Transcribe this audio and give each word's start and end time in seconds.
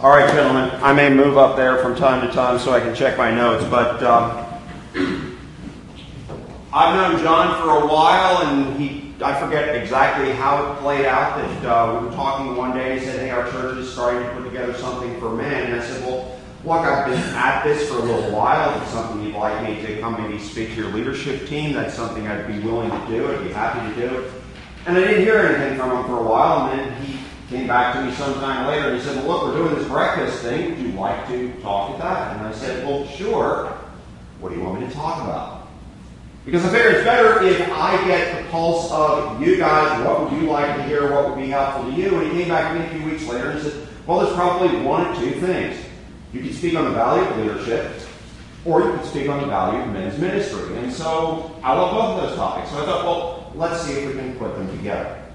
All 0.00 0.08
right, 0.08 0.26
gentlemen, 0.32 0.70
I 0.82 0.94
may 0.94 1.10
move 1.10 1.36
up 1.36 1.56
there 1.56 1.76
from 1.82 1.94
time 1.94 2.26
to 2.26 2.32
time 2.32 2.58
so 2.58 2.72
I 2.72 2.80
can 2.80 2.94
check 2.94 3.18
my 3.18 3.30
notes, 3.30 3.64
but 3.64 4.02
um, 4.02 4.46
I've 6.72 6.96
known 6.96 7.22
John 7.22 7.62
for 7.62 7.84
a 7.84 7.86
while, 7.86 8.46
and 8.46 8.80
he, 8.80 9.14
I 9.22 9.38
forget 9.38 9.76
exactly 9.76 10.32
how 10.32 10.72
it 10.72 10.78
played 10.78 11.04
out 11.04 11.36
that 11.36 11.64
uh, 11.70 12.00
we 12.00 12.06
were 12.06 12.14
talking 12.14 12.56
one 12.56 12.74
day. 12.74 12.92
And 12.92 12.98
he 12.98 13.04
said, 13.04 13.20
Hey, 13.20 13.28
our 13.28 13.46
church 13.50 13.76
is 13.76 13.92
starting 13.92 14.22
to 14.22 14.34
put 14.34 14.44
together 14.44 14.72
something 14.72 15.20
for 15.20 15.30
men. 15.34 15.70
And 15.70 15.78
I 15.78 15.84
said, 15.84 16.02
Well, 16.06 16.40
look, 16.64 16.80
I've 16.80 17.06
been 17.06 17.18
at 17.34 17.62
this 17.62 17.88
for 17.90 17.98
a 17.98 18.02
little 18.02 18.32
while. 18.32 18.74
If 18.74 18.84
it's 18.84 18.92
something 18.92 19.22
you'd 19.22 19.34
like 19.34 19.62
me 19.62 19.84
to 19.86 20.00
come 20.00 20.20
maybe 20.20 20.38
speak 20.38 20.70
to 20.70 20.76
your 20.76 20.92
leadership 20.92 21.46
team, 21.46 21.74
that's 21.74 21.92
something 21.92 22.26
I'd 22.26 22.46
be 22.46 22.58
willing 22.58 22.90
to 22.90 23.06
do. 23.06 23.30
I'd 23.30 23.44
be 23.44 23.52
happy 23.52 23.94
to 24.00 24.08
do. 24.08 24.18
it. 24.20 24.32
And 24.86 24.96
I 24.96 25.00
didn't 25.00 25.24
hear 25.24 25.38
anything 25.40 25.78
from 25.78 25.90
him 25.94 26.04
for 26.06 26.18
a 26.18 26.22
while, 26.22 26.70
and 26.70 26.80
then 26.80 27.02
he 27.02 27.25
came 27.48 27.66
back 27.66 27.94
to 27.94 28.04
me 28.04 28.12
sometime 28.12 28.66
later 28.66 28.88
and 28.88 28.96
he 28.98 29.02
said, 29.02 29.16
Well, 29.16 29.26
look, 29.26 29.54
we're 29.54 29.62
doing 29.62 29.74
this 29.76 29.88
breakfast 29.88 30.42
thing. 30.42 30.70
Would 30.70 30.78
you 30.78 30.92
like 30.92 31.28
to 31.28 31.52
talk 31.62 31.92
at 31.92 31.98
that? 31.98 32.36
And 32.36 32.46
I 32.46 32.52
said, 32.52 32.86
Well, 32.86 33.06
sure. 33.06 33.72
What 34.40 34.50
do 34.50 34.56
you 34.56 34.64
want 34.64 34.80
me 34.80 34.86
to 34.86 34.92
talk 34.92 35.22
about? 35.22 35.68
Because 36.44 36.64
I 36.64 36.68
figure 36.68 36.90
it's 36.90 37.04
better 37.04 37.42
if 37.42 37.60
I 37.72 38.06
get 38.06 38.42
the 38.42 38.48
pulse 38.50 38.90
of 38.92 39.42
you 39.42 39.56
guys. 39.56 40.04
What 40.04 40.30
would 40.30 40.40
you 40.40 40.48
like 40.48 40.76
to 40.76 40.82
hear? 40.84 41.12
What 41.12 41.30
would 41.30 41.38
be 41.38 41.48
helpful 41.48 41.90
to 41.90 41.96
you? 41.96 42.20
And 42.20 42.32
he 42.32 42.38
came 42.40 42.48
back 42.48 42.72
to 42.72 42.78
me 42.78 42.86
a 42.86 42.88
few 42.90 43.10
weeks 43.10 43.26
later 43.26 43.50
and 43.50 43.60
he 43.60 43.68
said, 43.68 43.88
Well, 44.06 44.20
there's 44.20 44.34
probably 44.34 44.80
one 44.82 45.06
or 45.06 45.14
two 45.16 45.32
things. 45.40 45.76
You 46.32 46.42
could 46.42 46.54
speak 46.54 46.74
on 46.74 46.84
the 46.84 46.90
value 46.90 47.22
of 47.22 47.38
leadership, 47.38 47.92
or 48.64 48.82
you 48.82 48.92
could 48.92 49.06
speak 49.06 49.28
on 49.28 49.40
the 49.40 49.46
value 49.46 49.80
of 49.80 49.92
men's 49.92 50.18
ministry. 50.18 50.76
And 50.78 50.92
so 50.92 51.58
I 51.62 51.72
love 51.72 51.92
both 51.92 52.22
of 52.22 52.28
those 52.28 52.36
topics. 52.36 52.70
So 52.70 52.82
I 52.82 52.84
thought, 52.84 53.04
well, 53.04 53.52
let's 53.54 53.82
see 53.82 53.92
if 53.92 54.08
we 54.08 54.14
can 54.14 54.36
put 54.36 54.54
them 54.56 54.68
together. 54.76 55.25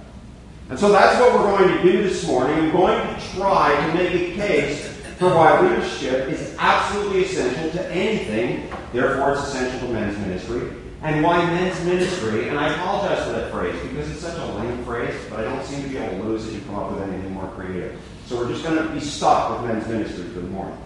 And 0.72 0.80
so 0.80 0.90
that's 0.90 1.20
what 1.20 1.34
we're 1.34 1.58
going 1.58 1.68
to 1.68 1.84
do 1.84 2.02
this 2.02 2.26
morning. 2.26 2.58
I'm 2.58 2.72
going 2.72 2.98
to 2.98 3.22
try 3.36 3.76
to 3.76 3.94
make 3.94 4.14
a 4.14 4.36
case 4.36 4.88
for 5.18 5.26
why 5.26 5.60
leadership 5.60 6.30
is 6.30 6.56
absolutely 6.58 7.26
essential 7.26 7.70
to 7.72 7.92
anything, 7.92 8.70
therefore 8.94 9.34
it's 9.34 9.50
essential 9.50 9.86
to 9.86 9.94
men's 9.94 10.18
ministry, 10.20 10.70
and 11.02 11.22
why 11.26 11.44
men's 11.44 11.78
ministry, 11.84 12.48
and 12.48 12.58
I 12.58 12.74
apologize 12.74 13.26
for 13.26 13.34
that 13.34 13.52
phrase 13.52 13.76
because 13.82 14.10
it's 14.12 14.22
such 14.22 14.38
a 14.38 14.46
lame 14.54 14.82
phrase, 14.86 15.14
but 15.30 15.42
I 15.42 15.44
don't 15.44 15.62
seem 15.66 15.84
to 15.84 15.90
be 15.90 15.98
able 15.98 16.24
to 16.24 16.30
lose 16.30 16.48
it 16.48 16.54
and 16.54 16.66
come 16.66 16.76
up 16.76 16.90
with 16.94 17.02
anything 17.02 17.34
more 17.34 17.50
creative. 17.50 18.00
So 18.28 18.38
we're 18.38 18.48
just 18.48 18.64
going 18.64 18.78
to 18.78 18.94
be 18.94 19.02
stuck 19.02 19.52
with 19.52 19.70
men's 19.70 19.86
ministry 19.90 20.24
for 20.30 20.40
the 20.40 20.48
morning. 20.48 20.78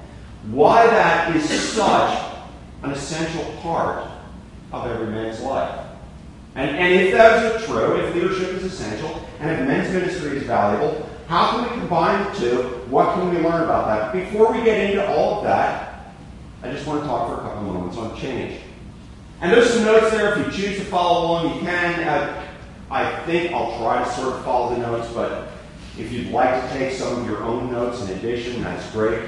Why 0.50 0.88
that 0.88 1.36
is 1.36 1.48
such 1.48 2.34
an 2.82 2.90
essential 2.90 3.44
part 3.62 4.08
of 4.74 4.88
every 4.88 5.14
man's 5.14 5.42
life. 5.42 5.86
And, 6.56 6.76
and 6.76 6.92
if 6.92 7.12
those 7.12 7.62
are 7.62 7.66
true, 7.68 7.98
if 7.98 8.16
leadership 8.16 8.50
is 8.56 8.64
essential, 8.64 9.25
and 9.40 9.52
if 9.52 9.68
men's 9.68 9.94
ministry 9.94 10.38
is 10.38 10.44
valuable, 10.44 11.10
how 11.28 11.52
can 11.52 11.64
we 11.64 11.80
combine 11.80 12.24
the 12.26 12.40
two? 12.40 12.62
What 12.90 13.16
can 13.16 13.30
we 13.30 13.38
learn 13.38 13.64
about 13.64 13.88
that? 13.88 14.14
Before 14.14 14.54
we 14.54 14.64
get 14.64 14.90
into 14.90 15.08
all 15.08 15.40
of 15.40 15.44
that, 15.46 16.14
I 16.64 16.72
just 16.72 16.86
want 16.86 17.02
to 17.02 17.08
talk 17.08 17.30
for 17.30 17.36
a 17.36 17.42
couple 17.42 17.64
moments 17.64 17.98
on 17.98 18.18
change. 18.18 18.62
And 19.42 19.52
there's 19.52 19.74
some 19.74 19.84
notes 19.84 20.12
there. 20.12 20.40
If 20.40 20.46
you 20.46 20.64
choose 20.64 20.78
to 20.80 20.86
follow 20.86 21.26
along, 21.26 21.56
you 21.56 21.62
can. 21.62 22.08
Uh, 22.08 22.44
I 22.90 23.24
think 23.26 23.52
I'll 23.52 23.78
try 23.80 24.04
to 24.04 24.10
sort 24.12 24.36
of 24.36 24.44
follow 24.46 24.76
the 24.76 24.82
notes, 24.82 25.12
but 25.14 25.50
if 25.98 26.12
you'd 26.12 26.32
like 26.32 26.62
to 26.62 26.78
take 26.78 26.94
some 26.94 27.20
of 27.20 27.28
your 27.28 27.44
own 27.44 27.72
notes 27.72 28.02
in 28.02 28.18
addition, 28.18 28.62
that's 28.62 28.90
great. 28.92 29.28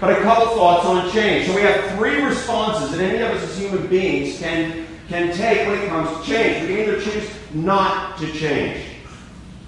But 0.00 0.12
a 0.12 0.22
couple 0.22 0.46
thoughts 0.54 0.86
on 0.86 1.10
change. 1.10 1.46
So 1.46 1.54
we 1.54 1.62
have 1.62 1.96
three 1.96 2.22
responses 2.22 2.92
that 2.92 3.00
any 3.00 3.18
of 3.18 3.30
us 3.30 3.42
as 3.42 3.58
human 3.58 3.86
beings 3.88 4.38
can 4.38 4.86
can 5.08 5.34
take 5.34 5.66
when 5.66 5.78
it 5.78 5.88
comes 5.88 6.10
to 6.20 6.30
change. 6.30 6.68
We 6.68 6.76
can 6.76 6.78
either 6.84 7.00
choose 7.00 7.30
not 7.54 8.18
to 8.18 8.30
change, 8.32 8.84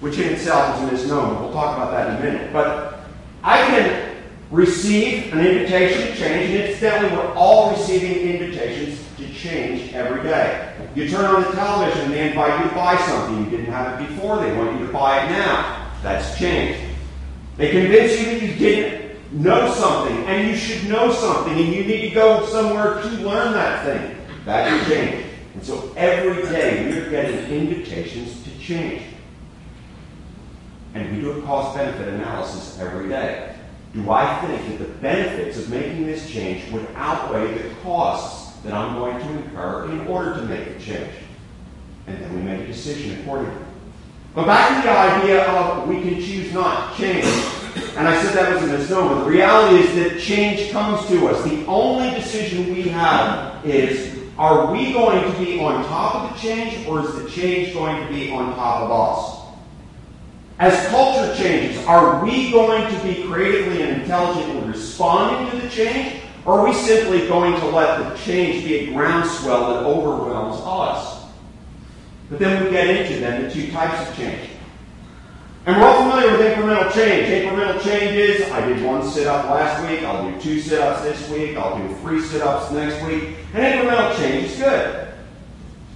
which 0.01 0.17
in 0.17 0.33
itself 0.33 0.75
is 0.75 0.89
a 0.89 0.91
misnomer. 0.91 1.39
We'll 1.39 1.53
talk 1.53 1.77
about 1.77 1.91
that 1.91 2.09
in 2.09 2.15
a 2.17 2.31
minute. 2.31 2.51
But 2.51 2.99
I 3.43 3.57
can 3.67 4.17
receive 4.49 5.31
an 5.31 5.45
invitation 5.45 6.07
to 6.07 6.15
change, 6.15 6.49
and 6.49 6.69
incidentally, 6.69 7.15
we're 7.15 7.33
all 7.35 7.71
receiving 7.71 8.17
invitations 8.17 8.99
to 9.17 9.33
change 9.33 9.93
every 9.93 10.23
day. 10.23 10.75
You 10.95 11.07
turn 11.07 11.23
on 11.23 11.43
the 11.43 11.51
television 11.51 12.01
and 12.01 12.13
they 12.13 12.29
invite 12.29 12.61
you 12.61 12.69
to 12.69 12.75
buy 12.75 12.97
something. 12.97 13.45
You 13.45 13.49
didn't 13.49 13.71
have 13.71 14.01
it 14.01 14.09
before, 14.09 14.43
they 14.43 14.55
want 14.57 14.77
you 14.77 14.85
to 14.85 14.91
buy 14.91 15.23
it 15.23 15.29
now. 15.29 15.89
That's 16.03 16.37
change. 16.37 16.77
They 17.55 17.71
convince 17.71 18.19
you 18.19 18.25
that 18.25 18.41
you 18.41 18.55
didn't 18.55 19.19
know 19.31 19.71
something, 19.73 20.17
and 20.25 20.49
you 20.49 20.55
should 20.57 20.89
know 20.89 21.13
something, 21.13 21.53
and 21.53 21.73
you 21.73 21.83
need 21.85 22.09
to 22.09 22.09
go 22.09 22.45
somewhere 22.47 23.01
to 23.01 23.07
learn 23.23 23.53
that 23.53 23.85
thing. 23.85 24.17
That's 24.45 24.89
change. 24.89 25.25
And 25.53 25.63
so 25.63 25.93
every 25.95 26.41
day 26.43 26.87
we 26.87 26.97
are 26.97 27.09
getting 27.09 27.45
invitations 27.45 28.43
to 28.43 28.59
change. 28.59 29.03
And 30.93 31.15
we 31.15 31.21
do 31.21 31.31
a 31.31 31.41
cost 31.43 31.77
benefit 31.77 32.07
analysis 32.09 32.79
every 32.79 33.07
day. 33.07 33.55
Do 33.93 34.09
I 34.11 34.39
think 34.41 34.79
that 34.79 34.85
the 34.85 34.93
benefits 34.95 35.57
of 35.57 35.69
making 35.69 36.05
this 36.05 36.29
change 36.29 36.71
would 36.71 36.87
outweigh 36.95 37.57
the 37.57 37.73
costs 37.75 38.57
that 38.63 38.73
I'm 38.73 38.95
going 38.95 39.19
to 39.19 39.43
incur 39.43 39.91
in 39.91 40.07
order 40.07 40.35
to 40.35 40.41
make 40.43 40.77
the 40.77 40.83
change? 40.83 41.13
And 42.07 42.21
then 42.21 42.33
we 42.33 42.41
make 42.41 42.61
a 42.61 42.67
decision 42.67 43.19
accordingly. 43.21 43.65
But 44.33 44.45
back 44.45 44.81
to 44.81 44.87
the 44.87 44.97
idea 44.97 45.45
of 45.51 45.87
we 45.87 46.01
can 46.01 46.15
choose 46.15 46.53
not 46.53 46.95
change. 46.97 47.25
And 47.95 48.07
I 48.07 48.21
said 48.21 48.33
that 48.35 48.53
was 48.53 48.63
a 48.69 48.77
misnomer. 48.77 49.23
The 49.23 49.29
reality 49.29 49.83
is 49.83 49.95
that 49.95 50.19
change 50.19 50.71
comes 50.71 51.05
to 51.07 51.27
us. 51.27 51.43
The 51.43 51.65
only 51.65 52.11
decision 52.11 52.73
we 52.73 52.83
have 52.83 53.65
is 53.65 54.17
are 54.37 54.71
we 54.71 54.93
going 54.93 55.31
to 55.31 55.39
be 55.39 55.59
on 55.59 55.83
top 55.85 56.15
of 56.15 56.33
the 56.33 56.41
change, 56.41 56.87
or 56.87 57.01
is 57.01 57.13
the 57.15 57.29
change 57.29 57.73
going 57.73 58.01
to 58.01 58.13
be 58.13 58.31
on 58.31 58.55
top 58.55 58.81
of 58.81 58.91
us? 58.91 59.40
As 60.61 60.87
culture 60.89 61.35
changes, 61.35 61.83
are 61.87 62.23
we 62.23 62.51
going 62.51 62.83
to 62.93 63.03
be 63.03 63.23
creatively 63.23 63.81
and 63.81 63.99
intelligently 63.99 64.61
responding 64.69 65.49
to 65.49 65.65
the 65.65 65.67
change, 65.73 66.21
or 66.45 66.59
are 66.59 66.67
we 66.67 66.73
simply 66.75 67.27
going 67.27 67.59
to 67.59 67.65
let 67.69 67.97
the 67.97 68.15
change 68.23 68.63
be 68.63 68.75
a 68.75 68.93
groundswell 68.93 69.73
that 69.73 69.83
overwhelms 69.85 70.61
us? 70.63 71.25
But 72.29 72.37
then 72.37 72.63
we 72.63 72.69
get 72.69 72.87
into 72.87 73.19
then 73.19 73.41
the 73.41 73.51
two 73.51 73.71
types 73.71 74.07
of 74.07 74.15
change. 74.15 74.51
And 75.65 75.81
we're 75.81 75.87
all 75.87 76.07
familiar 76.07 76.37
with 76.37 76.41
incremental 76.41 76.91
change. 76.93 77.27
Incremental 77.27 77.81
change 77.81 78.15
is 78.15 78.51
I 78.51 78.63
did 78.67 78.85
one 78.85 79.03
sit 79.09 79.25
up 79.25 79.45
last 79.45 79.89
week, 79.89 80.03
I'll 80.03 80.29
do 80.29 80.39
two 80.39 80.61
sit 80.61 80.79
ups 80.79 81.01
this 81.01 81.27
week, 81.29 81.57
I'll 81.57 81.75
do 81.75 81.91
three 82.01 82.21
sit 82.21 82.43
ups 82.43 82.71
next 82.71 83.03
week. 83.03 83.35
And 83.55 83.63
incremental 83.63 84.15
change 84.15 84.51
is 84.51 84.59
good. 84.59 85.07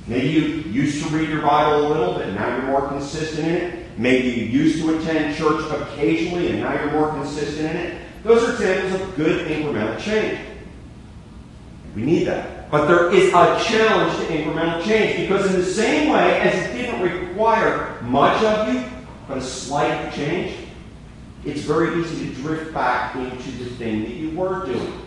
Maybe 0.07 0.27
you 0.27 0.41
used 0.71 1.05
to 1.05 1.15
read 1.15 1.29
your 1.29 1.43
Bible 1.43 1.85
a 1.85 1.87
little 1.87 2.15
bit, 2.15 2.33
now 2.33 2.47
you're 2.47 2.65
more 2.65 2.87
consistent 2.87 3.47
in 3.47 3.55
it. 3.55 3.84
Maybe 3.97 4.27
you 4.29 4.45
used 4.45 4.81
to 4.81 4.97
attend 4.97 5.35
church 5.37 5.63
occasionally, 5.71 6.51
and 6.51 6.59
now 6.61 6.73
you're 6.73 6.91
more 6.91 7.11
consistent 7.11 7.71
in 7.71 7.77
it. 7.77 8.01
Those 8.23 8.43
are 8.43 8.53
examples 8.53 9.01
of 9.01 9.15
good 9.15 9.47
incremental 9.47 9.99
change. 9.99 10.39
We 11.95 12.01
need 12.01 12.25
that. 12.25 12.69
But 12.69 12.87
there 12.87 13.13
is 13.13 13.29
a 13.29 13.59
challenge 13.63 14.17
to 14.17 14.33
incremental 14.33 14.83
change 14.83 15.29
because, 15.29 15.53
in 15.53 15.61
the 15.61 15.65
same 15.65 16.11
way 16.11 16.41
as 16.41 16.65
it 16.65 16.73
didn't 16.73 17.01
require 17.01 18.01
much 18.01 18.43
of 18.43 18.73
you, 18.73 18.83
but 19.27 19.37
a 19.37 19.41
slight 19.41 20.13
change, 20.13 20.55
it's 21.45 21.61
very 21.61 22.01
easy 22.01 22.27
to 22.27 22.33
drift 22.41 22.73
back 22.73 23.15
into 23.15 23.51
the 23.51 23.69
thing 23.75 24.03
that 24.03 24.15
you 24.15 24.31
were 24.31 24.65
doing. 24.65 25.01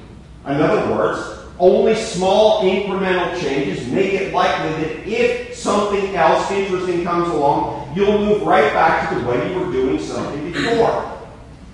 In 0.47 0.63
other 0.63 0.95
words, 0.95 1.38
only 1.59 1.95
small 1.95 2.63
incremental 2.63 3.41
changes 3.41 3.87
make 3.89 4.15
it 4.15 4.33
likely 4.33 4.85
that 4.85 5.09
if 5.09 5.55
something 5.55 6.15
else 6.15 6.51
interesting 6.51 7.05
comes 7.05 7.29
along, 7.29 7.93
you'll 7.97 8.19
move 8.19 8.43
right 8.43 8.73
back 8.73 9.09
to 9.11 9.19
the 9.19 9.27
way 9.27 9.53
you 9.53 9.59
were 9.59 9.73
doing 9.73 9.99
something 9.99 10.53
before. 10.53 11.19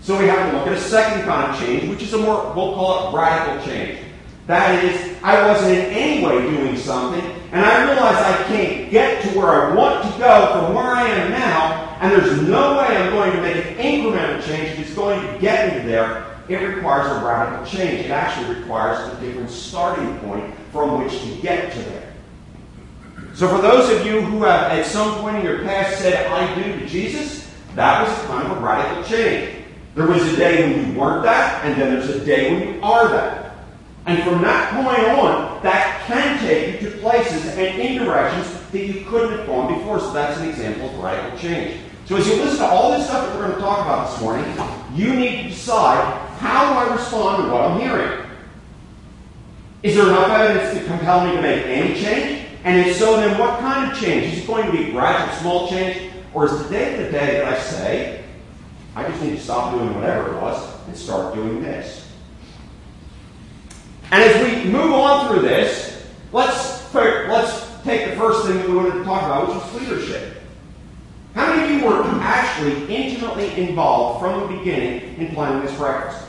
So 0.00 0.18
we 0.18 0.26
have 0.26 0.50
to 0.50 0.58
look 0.58 0.66
at 0.66 0.74
a 0.74 0.80
second 0.80 1.24
kind 1.24 1.50
of 1.50 1.58
change, 1.58 1.88
which 1.88 2.02
is 2.02 2.12
a 2.12 2.18
more, 2.18 2.52
we'll 2.54 2.74
call 2.74 3.08
it 3.08 3.16
radical 3.16 3.66
change. 3.66 4.00
That 4.46 4.84
is, 4.84 5.16
I 5.22 5.46
wasn't 5.46 5.72
in 5.72 5.84
any 5.86 6.24
way 6.24 6.42
doing 6.42 6.76
something, 6.76 7.24
and 7.52 7.64
I 7.64 7.90
realize 7.90 8.16
I 8.16 8.44
can't 8.44 8.90
get 8.90 9.22
to 9.22 9.38
where 9.38 9.48
I 9.48 9.74
want 9.74 10.02
to 10.02 10.18
go 10.18 10.52
from 10.52 10.74
where 10.74 10.84
I 10.84 11.08
am 11.08 11.30
now, 11.30 11.96
and 12.00 12.12
there's 12.12 12.42
no 12.42 12.76
way 12.76 12.84
I'm 12.84 13.10
going 13.12 13.32
to 13.32 13.40
make 13.40 13.56
an 13.56 13.76
incremental 13.76 14.44
change 14.46 14.76
that's 14.76 14.94
going 14.94 15.26
to 15.26 15.38
get 15.38 15.74
me 15.74 15.90
there. 15.90 16.33
It 16.48 16.56
requires 16.56 17.10
a 17.10 17.24
radical 17.24 17.66
change. 17.66 18.04
It 18.06 18.10
actually 18.10 18.54
requires 18.56 18.98
a 19.12 19.20
different 19.20 19.50
starting 19.50 20.18
point 20.18 20.54
from 20.72 21.02
which 21.02 21.18
to 21.22 21.36
get 21.40 21.72
to 21.72 21.78
there. 21.78 22.12
So, 23.34 23.48
for 23.48 23.62
those 23.62 23.90
of 23.90 24.06
you 24.06 24.20
who 24.20 24.42
have 24.44 24.70
at 24.70 24.86
some 24.86 25.20
point 25.20 25.36
in 25.36 25.44
your 25.44 25.62
past 25.62 25.98
said, 26.00 26.26
I 26.30 26.54
do 26.54 26.78
to 26.78 26.86
Jesus, 26.86 27.50
that 27.74 28.06
was 28.06 28.26
kind 28.26 28.46
of 28.46 28.58
a 28.58 28.60
radical 28.60 29.02
change. 29.04 29.64
There 29.94 30.06
was 30.06 30.22
a 30.32 30.36
day 30.36 30.62
when 30.62 30.92
you 30.92 31.00
weren't 31.00 31.22
that, 31.24 31.64
and 31.64 31.80
then 31.80 31.94
there's 31.94 32.10
a 32.10 32.24
day 32.24 32.52
when 32.52 32.74
you 32.74 32.82
are 32.82 33.08
that. 33.08 33.56
And 34.06 34.22
from 34.22 34.42
that 34.42 34.72
point 34.74 35.18
on, 35.18 35.62
that 35.62 36.04
can 36.06 36.38
take 36.40 36.82
you 36.82 36.90
to 36.90 36.96
places 36.98 37.46
and 37.56 37.80
in 37.80 38.04
directions 38.04 38.60
that 38.70 38.86
you 38.86 39.04
couldn't 39.06 39.38
have 39.38 39.46
gone 39.46 39.78
before. 39.78 39.98
So 39.98 40.12
that's 40.12 40.38
an 40.40 40.48
example 40.48 40.90
of 40.90 40.98
radical 40.98 41.38
change. 41.38 41.80
So 42.06 42.16
as 42.16 42.26
you 42.28 42.34
listen 42.36 42.58
to 42.58 42.66
all 42.66 42.92
this 42.92 43.06
stuff 43.06 43.26
that 43.26 43.34
we're 43.34 43.46
going 43.46 43.54
to 43.54 43.60
talk 43.60 43.86
about 43.86 44.10
this 44.10 44.20
morning, 44.20 44.44
you 44.94 45.14
need 45.14 45.42
to 45.42 45.48
decide 45.48 46.23
how 46.44 46.74
do 46.74 46.78
I 46.90 46.94
respond 46.94 47.44
to 47.44 47.50
what 47.50 47.62
I'm 47.62 47.80
hearing? 47.80 48.20
Is 49.82 49.94
there 49.96 50.08
enough 50.08 50.28
evidence 50.28 50.78
to 50.78 50.84
compel 50.84 51.26
me 51.26 51.34
to 51.36 51.40
make 51.40 51.64
any 51.64 51.98
change? 51.98 52.46
And 52.64 52.86
if 52.86 52.96
so, 52.98 53.16
then 53.16 53.38
what 53.38 53.60
kind 53.60 53.90
of 53.90 53.98
change? 53.98 54.34
Is 54.34 54.44
it 54.44 54.46
going 54.46 54.66
to 54.66 54.72
be 54.72 54.90
gradual, 54.90 55.34
small 55.36 55.68
change? 55.68 56.12
Or 56.34 56.44
is 56.44 56.62
today 56.64 57.02
the 57.02 57.10
day 57.10 57.38
that 57.38 57.44
I 57.46 57.58
say, 57.58 58.24
I 58.94 59.08
just 59.08 59.22
need 59.22 59.36
to 59.36 59.40
stop 59.40 59.72
doing 59.72 59.94
whatever 59.94 60.34
it 60.34 60.42
was 60.42 60.86
and 60.86 60.94
start 60.94 61.34
doing 61.34 61.62
this. 61.62 62.12
And 64.12 64.22
as 64.22 64.64
we 64.64 64.70
move 64.70 64.92
on 64.92 65.28
through 65.28 65.48
this, 65.48 66.06
let's, 66.30 66.92
let's 66.92 67.82
take 67.84 68.10
the 68.10 68.16
first 68.16 68.46
thing 68.46 68.58
that 68.58 68.68
we 68.68 68.76
wanted 68.76 68.98
to 68.98 69.04
talk 69.04 69.22
about, 69.22 69.48
which 69.48 69.56
was 69.56 69.80
leadership. 69.80 70.42
How 71.34 71.56
many 71.56 71.74
of 71.74 71.80
you 71.80 71.88
were 71.88 72.02
actually 72.20 72.94
intimately 72.94 73.50
involved 73.56 74.20
from 74.20 74.40
the 74.40 74.58
beginning 74.58 75.16
in 75.16 75.34
planning 75.34 75.64
this 75.64 75.74
breakfast? 75.78 76.23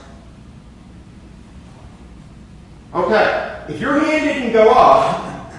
Okay, 2.95 3.65
if 3.67 3.81
your 3.81 3.99
hand 3.99 4.23
didn't 4.23 4.53
go 4.53 4.71
up, 4.71 5.51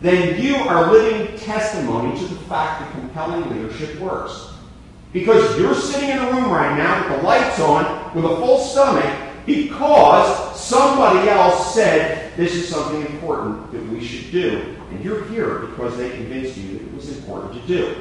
then 0.00 0.40
you 0.40 0.54
are 0.54 0.92
living 0.92 1.36
testimony 1.36 2.16
to 2.16 2.24
the 2.24 2.38
fact 2.42 2.82
that 2.82 2.92
compelling 2.92 3.50
leadership 3.50 3.98
works. 3.98 4.52
Because 5.12 5.58
you're 5.58 5.74
sitting 5.74 6.10
in 6.10 6.18
a 6.18 6.30
room 6.30 6.48
right 6.52 6.78
now 6.78 7.00
with 7.00 7.18
the 7.18 7.26
lights 7.26 7.58
on, 7.58 8.14
with 8.14 8.24
a 8.24 8.36
full 8.36 8.58
stomach, 8.58 9.12
because 9.44 10.60
somebody 10.60 11.28
else 11.28 11.74
said 11.74 12.36
this 12.36 12.54
is 12.54 12.68
something 12.68 13.00
important 13.06 13.72
that 13.72 13.84
we 13.88 14.00
should 14.06 14.30
do. 14.30 14.76
And 14.92 15.04
you're 15.04 15.24
here 15.30 15.58
because 15.66 15.96
they 15.96 16.10
convinced 16.10 16.56
you 16.56 16.78
that 16.78 16.82
it 16.82 16.94
was 16.94 17.08
important 17.18 17.54
to 17.54 17.66
do. 17.66 17.96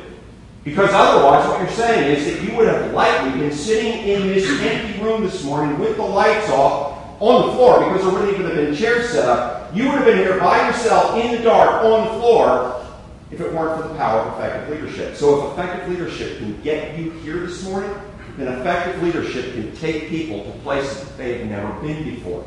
Because 0.64 0.92
otherwise, 0.94 1.48
what 1.48 1.62
you're 1.62 1.70
saying 1.72 2.16
is 2.16 2.26
that 2.26 2.44
you 2.44 2.56
would 2.56 2.68
have 2.68 2.94
likely 2.94 3.40
been 3.40 3.52
sitting 3.52 4.08
in 4.08 4.28
this 4.28 4.48
empty 4.62 5.02
room 5.02 5.24
this 5.24 5.44
morning 5.44 5.80
with 5.80 5.96
the 5.96 6.04
lights 6.04 6.48
off 6.52 6.99
on 7.20 7.48
the 7.48 7.54
floor 7.54 7.80
because 7.80 8.02
there 8.04 8.14
wouldn't 8.14 8.34
even 8.34 8.46
have 8.46 8.56
been 8.56 8.76
chairs 8.76 9.10
set 9.10 9.28
up. 9.28 9.76
You 9.76 9.86
would 9.86 9.96
have 9.96 10.06
been 10.06 10.18
here 10.18 10.40
by 10.40 10.68
yourself 10.68 11.16
in 11.18 11.36
the 11.36 11.44
dark 11.44 11.84
on 11.84 12.06
the 12.06 12.14
floor 12.20 12.86
if 13.32 13.40
it 13.40 13.54
weren't 13.54 13.82
for 13.82 13.88
the 13.88 13.96
power 13.96 14.22
of 14.22 14.40
effective 14.40 14.70
leadership. 14.70 15.16
So 15.16 15.48
if 15.48 15.54
effective 15.54 15.90
leadership 15.90 16.38
can 16.40 16.60
get 16.62 16.98
you 16.98 17.12
here 17.12 17.46
this 17.46 17.64
morning, 17.64 17.94
then 18.38 18.48
effective 18.60 19.04
leadership 19.04 19.54
can 19.54 19.76
take 19.76 20.08
people 20.08 20.44
to 20.46 20.52
places 20.60 21.08
that 21.08 21.18
they 21.18 21.40
have 21.40 21.48
never 21.48 21.72
been 21.82 22.04
before. 22.04 22.46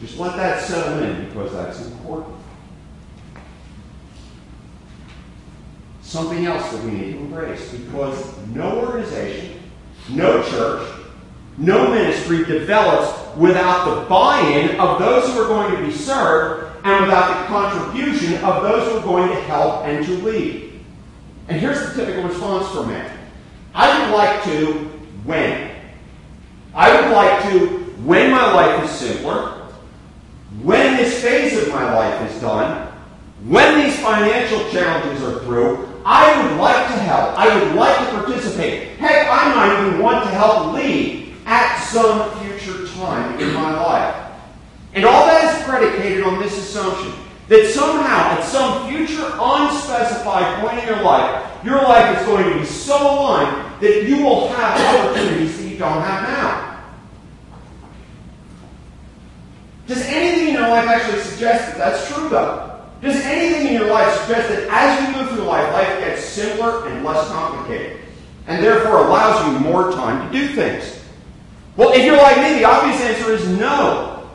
Just 0.00 0.18
let 0.18 0.36
that 0.36 0.62
settle 0.62 1.02
in 1.02 1.26
because 1.28 1.52
that's 1.52 1.84
important. 1.86 2.36
Something 6.02 6.46
else 6.46 6.70
that 6.72 6.82
we 6.84 6.90
need 6.90 7.12
to 7.12 7.18
embrace 7.18 7.72
because 7.72 8.36
no 8.48 8.80
organization, 8.80 9.60
no 10.10 10.42
church, 10.50 10.88
no 11.58 11.92
ministry 11.92 12.44
develops 12.44 13.19
without 13.36 13.84
the 13.84 14.08
buy 14.08 14.40
in 14.40 14.78
of 14.80 14.98
those 14.98 15.32
who 15.32 15.42
are 15.42 15.48
going 15.48 15.76
to 15.76 15.86
be 15.86 15.92
served 15.92 16.76
and 16.84 17.04
without 17.04 17.40
the 17.40 17.46
contribution 17.46 18.34
of 18.44 18.62
those 18.62 18.90
who 18.90 18.98
are 18.98 19.02
going 19.02 19.28
to 19.28 19.40
help 19.42 19.84
and 19.84 20.04
to 20.06 20.12
lead. 20.18 20.80
And 21.48 21.60
here's 21.60 21.80
the 21.80 21.94
typical 21.94 22.28
response 22.28 22.68
from 22.72 22.88
men 22.88 23.18
I 23.74 24.02
would 24.02 24.16
like 24.16 24.42
to 24.44 24.72
when. 25.24 25.70
I 26.74 27.00
would 27.00 27.10
like 27.12 27.42
to 27.50 27.80
when 28.04 28.30
my 28.30 28.52
life 28.52 28.84
is 28.84 28.90
simpler, 28.90 29.68
when 30.62 30.96
this 30.96 31.20
phase 31.22 31.60
of 31.60 31.68
my 31.68 31.92
life 31.94 32.30
is 32.30 32.40
done, 32.40 32.88
when 33.44 33.84
these 33.84 33.98
financial 34.00 34.70
challenges 34.70 35.22
are 35.22 35.40
through, 35.40 35.88
I 36.04 36.42
would 36.42 36.60
like 36.60 36.86
to 36.86 36.92
help. 36.92 37.38
I 37.38 37.62
would 37.62 37.74
like 37.74 37.96
to 37.98 38.14
participate. 38.14 38.96
Heck, 38.98 39.28
I 39.30 39.54
might 39.54 39.86
even 39.86 40.02
want 40.02 40.24
to 40.24 40.30
help 40.30 40.74
lead 40.74 41.34
at 41.46 41.78
some 41.84 42.30
future 42.38 42.49
time 43.00 43.40
in 43.40 43.54
my 43.54 43.74
life. 43.80 44.32
And 44.94 45.04
all 45.04 45.26
that 45.26 45.56
is 45.56 45.64
predicated 45.64 46.22
on 46.24 46.38
this 46.40 46.56
assumption 46.58 47.12
that 47.48 47.66
somehow, 47.70 48.38
at 48.38 48.44
some 48.44 48.88
future 48.88 49.28
unspecified 49.40 50.60
point 50.60 50.78
in 50.78 50.86
your 50.86 51.02
life, 51.02 51.64
your 51.64 51.82
life 51.82 52.20
is 52.20 52.26
going 52.26 52.52
to 52.52 52.58
be 52.58 52.64
so 52.64 52.96
aligned 52.96 53.80
that 53.80 54.04
you 54.04 54.22
will 54.22 54.48
have 54.48 54.96
opportunities 54.96 55.56
that 55.58 55.68
you 55.68 55.76
don't 55.76 56.02
have 56.02 56.22
now. 56.28 56.84
Does 59.86 60.02
anything 60.02 60.48
in 60.48 60.54
your 60.54 60.68
life 60.68 60.86
actually 60.86 61.20
suggest 61.22 61.66
that 61.66 61.78
that's 61.78 62.14
true, 62.14 62.28
though? 62.28 62.80
Does 63.02 63.16
anything 63.24 63.68
in 63.68 63.72
your 63.80 63.90
life 63.90 64.14
suggest 64.20 64.48
that 64.50 64.68
as 64.70 65.08
you 65.08 65.20
move 65.20 65.30
through 65.30 65.44
life, 65.44 65.72
life 65.72 65.98
gets 66.00 66.24
simpler 66.24 66.86
and 66.86 67.04
less 67.04 67.26
complicated, 67.28 68.00
and 68.46 68.62
therefore 68.62 68.98
allows 68.98 69.46
you 69.46 69.58
more 69.58 69.90
time 69.90 70.30
to 70.30 70.38
do 70.38 70.54
things? 70.54 70.99
Well, 71.76 71.92
if 71.92 72.04
you're 72.04 72.16
like 72.16 72.36
me, 72.38 72.58
the 72.58 72.64
obvious 72.64 73.00
answer 73.00 73.32
is 73.32 73.48
no. 73.58 74.28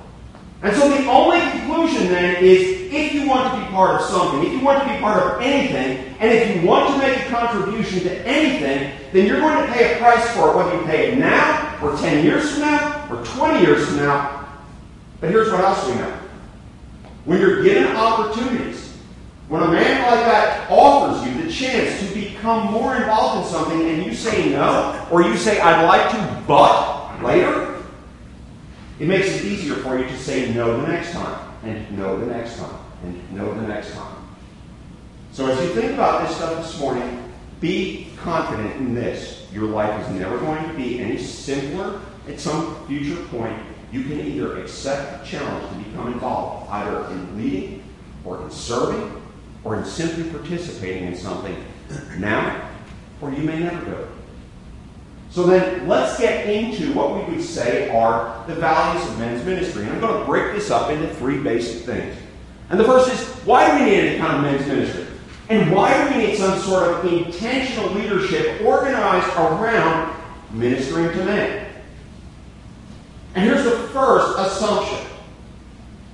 And 0.62 0.76
so 0.76 0.90
the 0.90 1.06
only 1.08 1.40
conclusion 1.52 2.08
then 2.08 2.44
is 2.44 2.92
if 2.92 3.14
you 3.14 3.28
want 3.28 3.54
to 3.54 3.60
be 3.60 3.66
part 3.72 4.02
of 4.02 4.08
something, 4.08 4.46
if 4.46 4.54
you 4.54 4.62
want 4.62 4.82
to 4.82 4.94
be 4.94 5.00
part 5.00 5.22
of 5.22 5.42
anything, 5.42 6.16
and 6.20 6.32
if 6.32 6.56
you 6.56 6.68
want 6.68 6.90
to 6.94 6.98
make 6.98 7.26
a 7.26 7.30
contribution 7.30 8.00
to 8.00 8.28
anything, 8.28 8.92
then 9.12 9.28
you're 9.28 9.40
going 9.40 9.66
to 9.66 9.74
pay 9.74 9.94
a 9.94 9.98
price 10.00 10.28
for 10.32 10.50
it, 10.50 10.56
whether 10.56 10.76
you 10.76 10.84
pay 10.86 11.12
it 11.12 11.18
now, 11.18 11.78
or 11.84 11.96
10 11.98 12.24
years 12.24 12.52
from 12.52 12.62
now, 12.62 13.08
or 13.12 13.24
20 13.24 13.60
years 13.60 13.88
from 13.88 13.98
now. 13.98 14.48
But 15.20 15.30
here's 15.30 15.52
what 15.52 15.62
else 15.62 15.88
we 15.88 15.96
know. 15.96 16.18
When 17.26 17.40
you're 17.40 17.64
given 17.64 17.96
opportunities, 17.96 18.98
when 19.50 19.62
a 19.62 19.68
man 19.68 20.02
like 20.02 20.26
that 20.26 20.70
offers 20.72 21.28
you 21.28 21.44
the 21.44 21.52
chance 21.52 22.00
to 22.00 22.14
become 22.16 22.72
more 22.72 22.96
involved 22.96 23.46
in 23.46 23.54
something 23.54 23.88
and 23.88 24.04
you 24.04 24.14
say 24.14 24.50
no, 24.50 25.08
or 25.12 25.22
you 25.22 25.38
say, 25.38 25.60
I'd 25.60 25.86
like 25.86 26.10
to, 26.12 26.44
but 26.48 27.05
later, 27.24 27.84
it 29.00 29.08
makes 29.08 29.28
it 29.28 29.46
easier 29.46 29.76
for 29.76 29.98
you 29.98 30.06
to 30.06 30.18
say 30.18 30.54
no 30.54 30.80
the 30.82 30.88
next 30.88 31.12
time, 31.12 31.54
and 31.64 31.98
no 31.98 32.18
the 32.20 32.26
next 32.26 32.58
time, 32.58 32.80
and 33.04 33.34
no 33.34 33.54
the 33.54 33.68
next 33.68 33.94
time. 33.94 34.16
So 35.32 35.48
as 35.48 35.60
you 35.62 35.74
think 35.74 35.94
about 35.94 36.26
this 36.26 36.38
stuff 36.38 36.64
this 36.64 36.80
morning, 36.80 37.34
be 37.60 38.08
confident 38.18 38.76
in 38.78 38.94
this. 38.94 39.48
Your 39.52 39.68
life 39.68 40.02
is 40.06 40.10
never 40.20 40.38
going 40.38 40.68
to 40.68 40.74
be 40.76 41.00
any 41.00 41.18
simpler 41.18 42.02
at 42.28 42.40
some 42.40 42.88
future 42.88 43.22
point. 43.26 43.58
You 43.92 44.04
can 44.04 44.20
either 44.22 44.62
accept 44.62 45.20
the 45.20 45.30
challenge 45.30 45.70
to 45.70 45.90
become 45.90 46.14
involved, 46.14 46.70
either 46.70 47.06
in 47.12 47.38
leading, 47.38 47.84
or 48.24 48.42
in 48.42 48.50
serving, 48.50 49.22
or 49.64 49.76
in 49.78 49.86
simply 49.86 50.30
participating 50.30 51.08
in 51.08 51.16
something 51.16 51.56
now, 52.18 52.70
or 53.22 53.32
you 53.32 53.44
may 53.44 53.60
never 53.60 54.02
it. 54.04 54.08
So 55.36 55.44
then 55.44 55.86
let's 55.86 56.18
get 56.18 56.48
into 56.48 56.94
what 56.94 57.14
we 57.14 57.36
would 57.36 57.44
say 57.44 57.90
are 57.90 58.42
the 58.48 58.56
values 58.56 59.06
of 59.06 59.20
men's 59.20 59.44
ministry. 59.44 59.84
And 59.84 59.92
I'm 59.92 60.00
going 60.00 60.18
to 60.18 60.26
break 60.26 60.54
this 60.54 60.72
up 60.72 60.90
into 60.90 61.14
three 61.16 61.44
basic 61.44 61.82
things. 61.82 62.16
And 62.70 62.80
the 62.80 62.86
first 62.86 63.12
is 63.12 63.20
why 63.46 63.70
do 63.70 63.84
we 63.84 63.92
need 63.92 64.00
any 64.00 64.18
kind 64.18 64.38
of 64.38 64.44
men's 64.44 64.66
ministry? 64.66 65.08
And 65.50 65.74
why 65.74 65.92
do 65.92 66.16
we 66.18 66.26
need 66.26 66.38
some 66.38 66.58
sort 66.60 66.84
of 66.84 67.12
intentional 67.12 67.92
leadership 67.92 68.62
organized 68.62 69.28
around 69.36 70.16
ministering 70.54 71.10
to 71.10 71.26
men? 71.26 71.68
And 73.36 73.44
here's 73.44 73.66
the 73.66 73.90
first 73.90 74.40
assumption. 74.40 75.06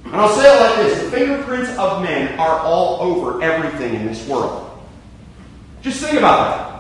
And 0.06 0.16
I'll 0.16 0.36
say 0.36 0.52
it 0.52 0.60
like 0.60 0.76
this 0.78 1.04
the 1.04 1.12
fingerprints 1.12 1.70
of 1.78 2.02
men 2.02 2.40
are 2.40 2.60
all 2.62 3.00
over 3.02 3.44
everything 3.44 3.94
in 3.94 4.08
this 4.08 4.28
world. 4.28 4.82
Just 5.84 6.04
think 6.04 6.18
about 6.18 6.58
that. 6.58 6.71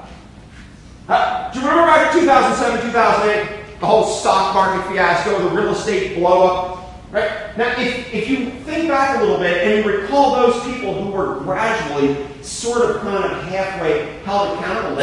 Uh, 1.07 1.51
do 1.51 1.59
you 1.59 1.65
remember 1.65 1.87
back 1.87 2.15
in 2.15 2.21
2007, 2.21 2.91
2008, 2.91 3.79
the 3.79 3.85
whole 3.85 4.05
stock 4.05 4.53
market 4.53 4.87
fiasco, 4.89 5.49
the 5.49 5.55
real 5.55 5.69
estate 5.69 6.15
blow 6.15 6.47
up? 6.47 6.77
Right? 7.11 7.57
Now, 7.57 7.77
if, 7.77 8.13
if 8.13 8.29
you 8.29 8.51
think 8.61 8.87
back 8.87 9.17
a 9.17 9.21
little 9.21 9.37
bit 9.37 9.67
and 9.67 9.85
you 9.85 9.99
recall 9.99 10.35
those 10.35 10.63
people 10.63 10.93
who 10.93 11.11
were 11.11 11.39
gradually 11.39 12.25
sort 12.41 12.89
of 12.89 13.01
kind 13.01 13.25
of 13.25 13.43
halfway 13.43 14.19
held 14.23 14.57
accountable 14.57 15.01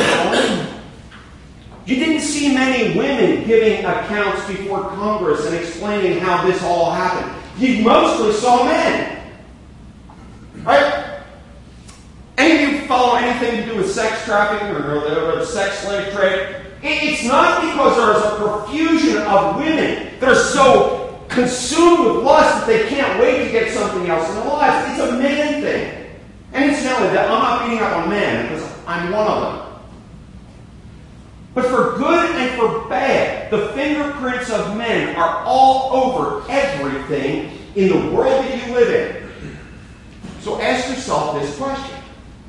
you 1.88 1.96
didn't 1.96 2.20
see 2.20 2.54
many 2.54 2.98
women 2.98 3.46
giving 3.46 3.82
accounts 3.82 4.46
before 4.46 4.90
Congress 4.90 5.46
and 5.46 5.54
explaining 5.54 6.18
how 6.20 6.46
this 6.46 6.62
all 6.62 6.90
happened. 6.90 7.34
You 7.56 7.82
mostly 7.82 8.34
saw 8.34 8.64
men. 8.64 9.26
Right? 10.56 11.07
Anything 12.98 13.62
to 13.62 13.72
do 13.72 13.76
with 13.76 13.92
sex 13.92 14.24
trafficking 14.24 14.68
or, 14.74 15.00
the 15.36 15.46
sex 15.46 15.78
slave 15.80 16.12
trade? 16.12 16.56
It's 16.82 17.24
not 17.24 17.60
because 17.60 17.96
there's 17.96 18.24
a 18.24 18.36
profusion 18.36 19.18
of 19.22 19.56
women 19.56 20.18
that 20.18 20.28
are 20.28 20.34
so 20.34 21.24
consumed 21.28 22.06
with 22.06 22.24
lust 22.24 22.66
that 22.66 22.66
they 22.66 22.88
can't 22.88 23.20
wait 23.20 23.44
to 23.44 23.52
get 23.52 23.72
something 23.72 24.08
else 24.08 24.28
in 24.28 24.34
their 24.36 24.46
lives. 24.46 24.90
It's 24.90 25.08
a 25.08 25.12
man 25.12 25.62
thing. 25.62 26.06
And 26.52 26.70
incidentally, 26.70 27.10
that 27.10 27.30
I'm 27.30 27.38
not 27.38 27.66
beating 27.66 27.84
up 27.84 27.96
on 27.98 28.08
men 28.08 28.48
because 28.48 28.68
I'm 28.86 29.12
one 29.12 29.26
of 29.28 29.42
them. 29.42 29.80
But 31.54 31.66
for 31.66 31.96
good 31.98 32.36
and 32.36 32.58
for 32.58 32.88
bad, 32.88 33.50
the 33.50 33.68
fingerprints 33.68 34.50
of 34.50 34.76
men 34.76 35.14
are 35.16 35.44
all 35.44 35.92
over 35.92 36.50
everything 36.50 37.58
in 37.76 37.88
the 37.88 38.14
world 38.14 38.44
that 38.44 38.66
you 38.66 38.74
live 38.74 38.88
in. 38.88 39.30
So 40.40 40.60
ask 40.60 40.88
yourself 40.88 41.40
this 41.40 41.56
question 41.56 41.97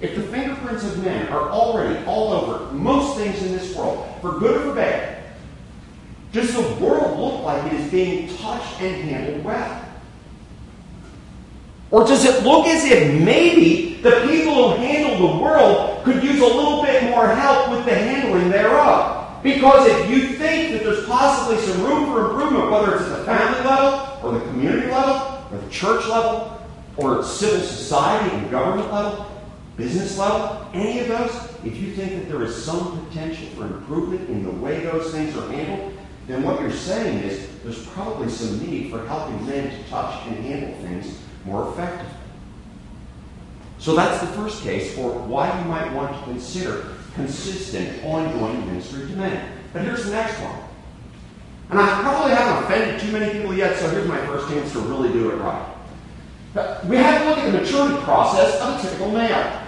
if 0.02 0.16
the 0.16 0.24
fingerprints 0.24 0.86
of 0.86 1.04
men 1.04 1.28
are 1.30 1.50
already 1.50 2.04
all 2.06 2.32
over 2.32 2.72
most 2.74 3.18
things 3.18 3.42
in 3.44 3.52
this 3.52 3.76
world, 3.76 4.08
for 4.22 4.40
good 4.40 4.62
or 4.62 4.70
for 4.70 4.76
bad, 4.76 5.24
does 6.32 6.54
the 6.54 6.62
world 6.84 7.20
look 7.20 7.44
like 7.44 7.72
it 7.72 7.80
is 7.80 7.92
being 7.92 8.36
touched 8.38 8.82
and 8.82 9.10
handled 9.10 9.44
well? 9.44 9.86
Or 11.92 12.06
does 12.06 12.24
it 12.24 12.44
look 12.44 12.68
as 12.68 12.86
if 12.86 13.20
maybe 13.22 13.96
the 14.02 14.28
people 14.28 14.72
who 14.72 14.84
handle 14.84 15.18
the 15.18 15.44
world 15.44 16.04
could 16.04 16.24
use 16.24 16.40
a 16.40 16.46
little 16.46 16.84
bit 16.84 17.04
more 17.10 17.28
help 17.28 17.72
with 17.72 17.86
the 17.86 17.96
handling 17.96 18.50
thereof? 18.50 19.42
Because 19.42 19.88
if 19.88 20.10
you 20.10 20.34
think 20.36 20.74
that 20.74 20.84
there's 20.84 21.06
possibly 21.08 21.58
some 21.58 21.84
room 21.84 22.06
for 22.06 22.30
improvement, 22.30 22.70
whether 22.70 22.96
it's 22.96 23.06
at 23.06 23.20
the 23.20 23.26
family 23.26 23.68
level, 23.68 24.20
or 24.22 24.38
the 24.38 24.46
community 24.52 24.92
level, 24.92 25.44
or 25.52 25.58
the 25.58 25.70
church 25.70 26.06
level, 26.08 26.62
or 26.98 27.24
civil 27.24 27.62
society 27.62 28.36
and 28.36 28.52
government 28.52 28.92
level, 28.94 29.26
business 29.80 30.18
level, 30.18 30.68
any 30.74 31.00
of 31.00 31.08
those, 31.08 31.32
if 31.64 31.78
you 31.78 31.94
think 31.94 32.12
that 32.12 32.30
there 32.30 32.44
is 32.44 32.64
some 32.64 33.08
potential 33.08 33.48
for 33.56 33.64
improvement 33.64 34.30
in 34.30 34.44
the 34.44 34.52
way 34.52 34.82
those 34.82 35.12
things 35.12 35.36
are 35.38 35.50
handled, 35.52 35.94
then 36.28 36.44
what 36.44 36.60
you're 36.62 36.72
saying 36.72 37.24
is 37.24 37.48
there's 37.64 37.86
probably 37.88 38.30
some 38.30 38.60
need 38.60 38.92
for 38.92 39.08
helping 39.08 39.44
men 39.48 39.72
to 39.72 39.90
touch 39.90 40.28
and 40.28 40.36
handle 40.46 40.74
things 40.82 41.18
more 41.46 41.72
effectively. 41.72 42.14
So 43.80 43.96
that's 43.96 44.20
the 44.20 44.28
first 44.34 44.62
case 44.62 44.94
for 44.94 45.12
why 45.12 45.58
you 45.58 45.66
might 45.66 45.92
want 45.94 46.16
to 46.16 46.24
consider 46.26 46.98
consistent, 47.16 48.04
ongoing 48.04 48.68
ministry 48.68 49.08
to 49.08 49.16
men. 49.16 49.60
But 49.72 49.84
here's 49.84 50.04
the 50.04 50.12
next 50.12 50.40
one. 50.42 50.60
And 51.70 51.80
I 51.80 52.02
probably 52.02 52.34
haven't 52.36 52.66
offended 52.66 53.00
too 53.00 53.12
many 53.12 53.32
people 53.32 53.56
yet, 53.56 53.78
so 53.78 53.90
here's 53.90 54.08
my 54.08 54.18
first 54.26 54.50
chance 54.50 54.74
to 54.74 54.80
really 54.80 55.14
do 55.14 55.32
it 55.32 55.36
right. 55.36 55.76
We 56.86 56.98
have 56.98 57.22
to 57.22 57.30
look 57.30 57.38
at 57.38 57.52
the 57.52 57.60
maturity 57.60 58.04
process 58.04 58.60
of 58.60 58.80
a 58.80 58.82
typical 58.82 59.12
male. 59.12 59.59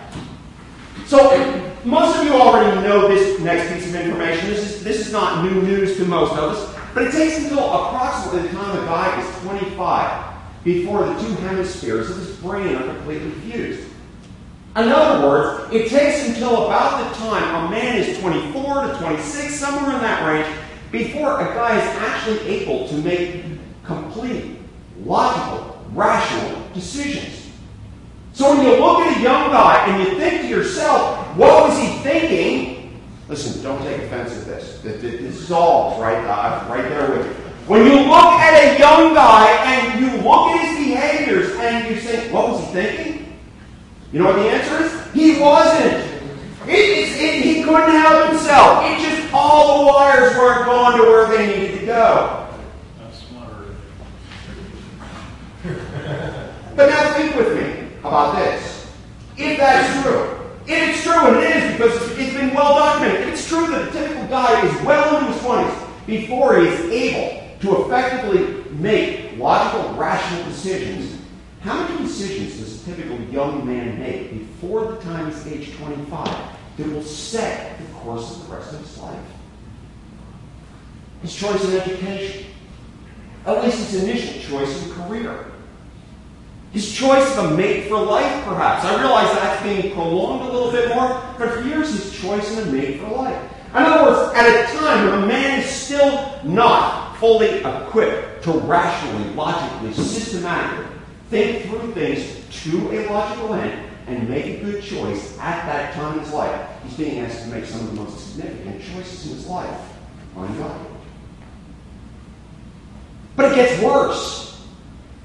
So 1.11 1.75
most 1.83 2.17
of 2.17 2.23
you 2.23 2.31
already 2.35 2.87
know 2.87 3.09
this 3.09 3.37
next 3.41 3.73
piece 3.73 3.89
of 3.89 3.99
information. 3.99 4.47
This 4.47 4.59
is, 4.59 4.81
this 4.81 5.05
is 5.05 5.11
not 5.11 5.43
new 5.43 5.61
news 5.61 5.97
to 5.97 6.05
most 6.05 6.31
of 6.37 6.53
us, 6.55 6.73
but 6.93 7.03
it 7.03 7.11
takes 7.11 7.37
until 7.37 7.69
approximately 7.69 8.47
the 8.47 8.55
time 8.55 8.81
a 8.81 8.85
guy 8.85 9.19
is 9.19 9.41
25 9.41 10.63
before 10.63 11.03
the 11.03 11.13
two 11.21 11.33
hemispheres 11.41 12.09
of 12.11 12.15
his 12.15 12.33
brain 12.37 12.77
are 12.77 12.95
completely 12.95 13.29
fused. 13.41 13.89
In 14.77 14.87
other 14.87 15.27
words, 15.27 15.75
it 15.75 15.89
takes 15.89 16.29
until 16.29 16.67
about 16.67 17.03
the 17.03 17.19
time 17.19 17.65
a 17.65 17.69
man 17.69 17.97
is 17.97 18.17
24 18.19 18.87
to 18.87 18.97
26, 18.99 19.53
somewhere 19.53 19.93
in 19.93 20.01
that 20.01 20.25
range, 20.25 20.57
before 20.93 21.41
a 21.41 21.53
guy 21.53 21.77
is 21.77 21.97
actually 21.97 22.39
able 22.47 22.87
to 22.87 22.95
make 22.99 23.43
complete, 23.83 24.59
logical, 25.03 25.85
rational 25.91 26.65
decisions. 26.73 27.40
So 28.41 28.57
when 28.57 28.65
you 28.65 28.83
look 28.83 29.01
at 29.01 29.17
a 29.19 29.21
young 29.21 29.51
guy 29.51 29.85
and 29.85 30.01
you 30.01 30.17
think 30.17 30.41
to 30.41 30.47
yourself, 30.47 31.37
what 31.37 31.69
was 31.69 31.77
he 31.77 31.89
thinking? 31.99 32.99
Listen, 33.27 33.61
don't 33.61 33.79
take 33.83 34.01
offense 34.01 34.31
at 34.31 34.45
this. 34.47 34.81
This 34.81 35.03
is 35.03 35.51
all 35.51 36.01
right, 36.01 36.17
uh, 36.25 36.67
right 36.67 36.89
there 36.89 37.11
with 37.11 37.27
you. 37.27 37.33
When 37.67 37.85
you 37.85 37.99
look 37.99 38.33
at 38.41 38.55
a 38.55 38.79
young 38.79 39.13
guy 39.13 39.45
and 39.63 39.99
you 39.99 40.27
look 40.27 40.55
at 40.55 40.65
his 40.65 40.87
behaviors 40.87 41.55
and 41.59 41.87
you 41.87 42.01
think, 42.01 42.33
what 42.33 42.49
was 42.49 42.65
he 42.65 42.73
thinking? 42.73 43.39
You 44.11 44.23
know 44.23 44.33
what 44.33 44.37
the 44.37 44.49
answer 44.49 44.85
is? 44.85 45.13
He 45.13 45.39
wasn't. 45.39 46.03
It, 46.67 47.21
it, 47.21 47.43
he 47.45 47.61
couldn't 47.61 47.91
help 47.91 48.31
himself. 48.31 48.85
It 48.85 49.07
just 49.07 49.31
all 49.35 49.85
the 49.85 49.93
wires 49.93 50.35
weren't 50.35 50.65
going 50.65 50.97
to 50.97 51.03
where 51.03 51.27
they 51.27 51.45
needed 51.45 51.81
to 51.81 51.85
go. 51.85 52.47
That's 52.97 53.19
smarter. 53.19 53.75
but 56.75 56.89
now 56.89 57.13
think 57.13 57.35
with 57.35 57.55
me 57.55 57.80
about 58.01 58.35
this. 58.35 58.91
If 59.37 59.57
that's 59.57 60.03
true, 60.03 60.39
if 60.67 60.89
it's 60.89 61.03
true, 61.03 61.27
and 61.27 61.37
it 61.37 61.55
is 61.55 61.71
because 61.73 62.17
it's 62.17 62.33
been 62.33 62.53
well 62.53 62.75
documented, 62.75 63.21
if 63.21 63.33
it's 63.33 63.47
true 63.47 63.67
that 63.67 63.87
a 63.87 63.91
typical 63.91 64.27
guy 64.27 64.65
is 64.65 64.81
well 64.83 65.17
into 65.17 65.31
his 65.31 65.41
20s 65.41 66.07
before 66.07 66.59
he 66.59 66.67
is 66.67 66.79
able 66.89 67.57
to 67.59 67.85
effectively 67.85 68.71
make 68.71 69.37
logical, 69.37 69.93
rational 69.95 70.43
decisions, 70.45 71.19
how 71.61 71.83
many 71.83 72.03
decisions 72.03 72.57
does 72.57 72.81
a 72.81 72.85
typical 72.85 73.19
young 73.25 73.65
man 73.65 73.99
make 73.99 74.31
before 74.31 74.91
the 74.91 74.97
time 75.01 75.31
he's 75.31 75.47
age 75.47 75.75
25 75.77 76.27
that 76.77 76.87
will 76.87 77.03
set 77.03 77.77
the 77.77 77.85
course 77.93 78.35
of 78.35 78.47
the 78.47 78.55
rest 78.55 78.73
of 78.73 78.79
his 78.79 78.97
life? 78.97 79.19
His 81.21 81.35
choice 81.35 81.63
in 81.65 81.79
education, 81.79 82.45
at 83.45 83.63
least 83.63 83.91
his 83.91 84.03
initial 84.03 84.41
choice 84.41 84.83
in 84.83 84.91
career 84.93 85.50
his 86.71 86.91
choice 86.91 87.37
of 87.37 87.51
a 87.51 87.57
mate 87.57 87.87
for 87.87 87.97
life, 87.97 88.45
perhaps. 88.45 88.85
I 88.85 88.97
realize 88.99 89.31
that's 89.33 89.63
being 89.63 89.93
prolonged 89.93 90.49
a 90.49 90.51
little 90.51 90.71
bit 90.71 90.95
more, 90.95 91.21
but 91.37 91.49
for 91.49 91.61
years, 91.61 91.89
his 91.91 92.19
choice 92.19 92.57
in 92.57 92.67
a 92.67 92.71
mate 92.71 92.99
for 93.01 93.09
life. 93.09 93.51
In 93.71 93.77
other 93.77 94.11
words, 94.11 94.33
at 94.35 94.47
a 94.47 94.77
time 94.77 95.09
when 95.09 95.23
a 95.23 95.27
man 95.27 95.59
is 95.59 95.69
still 95.69 96.39
not 96.43 97.17
fully 97.17 97.59
equipped 97.59 98.43
to 98.43 98.51
rationally, 98.51 99.33
logically, 99.33 99.93
systematically 99.93 100.91
think 101.29 101.63
through 101.63 101.93
things 101.93 102.43
to 102.63 102.91
a 102.91 103.07
logical 103.09 103.53
end 103.53 103.89
and 104.07 104.29
make 104.29 104.45
a 104.45 104.63
good 104.63 104.83
choice 104.83 105.37
at 105.39 105.65
that 105.65 105.93
time 105.93 106.17
in 106.17 106.25
his 106.25 106.33
life, 106.33 106.69
he's 106.83 106.97
being 106.97 107.19
asked 107.19 107.43
to 107.43 107.47
make 107.47 107.63
some 107.63 107.79
of 107.79 107.95
the 107.95 108.01
most 108.01 108.35
significant 108.35 108.81
choices 108.81 109.31
in 109.31 109.37
his 109.37 109.47
life 109.47 109.79
on 110.35 110.57
God. 110.57 110.85
But 113.37 113.53
it 113.53 113.55
gets 113.55 113.81
worse. 113.81 114.50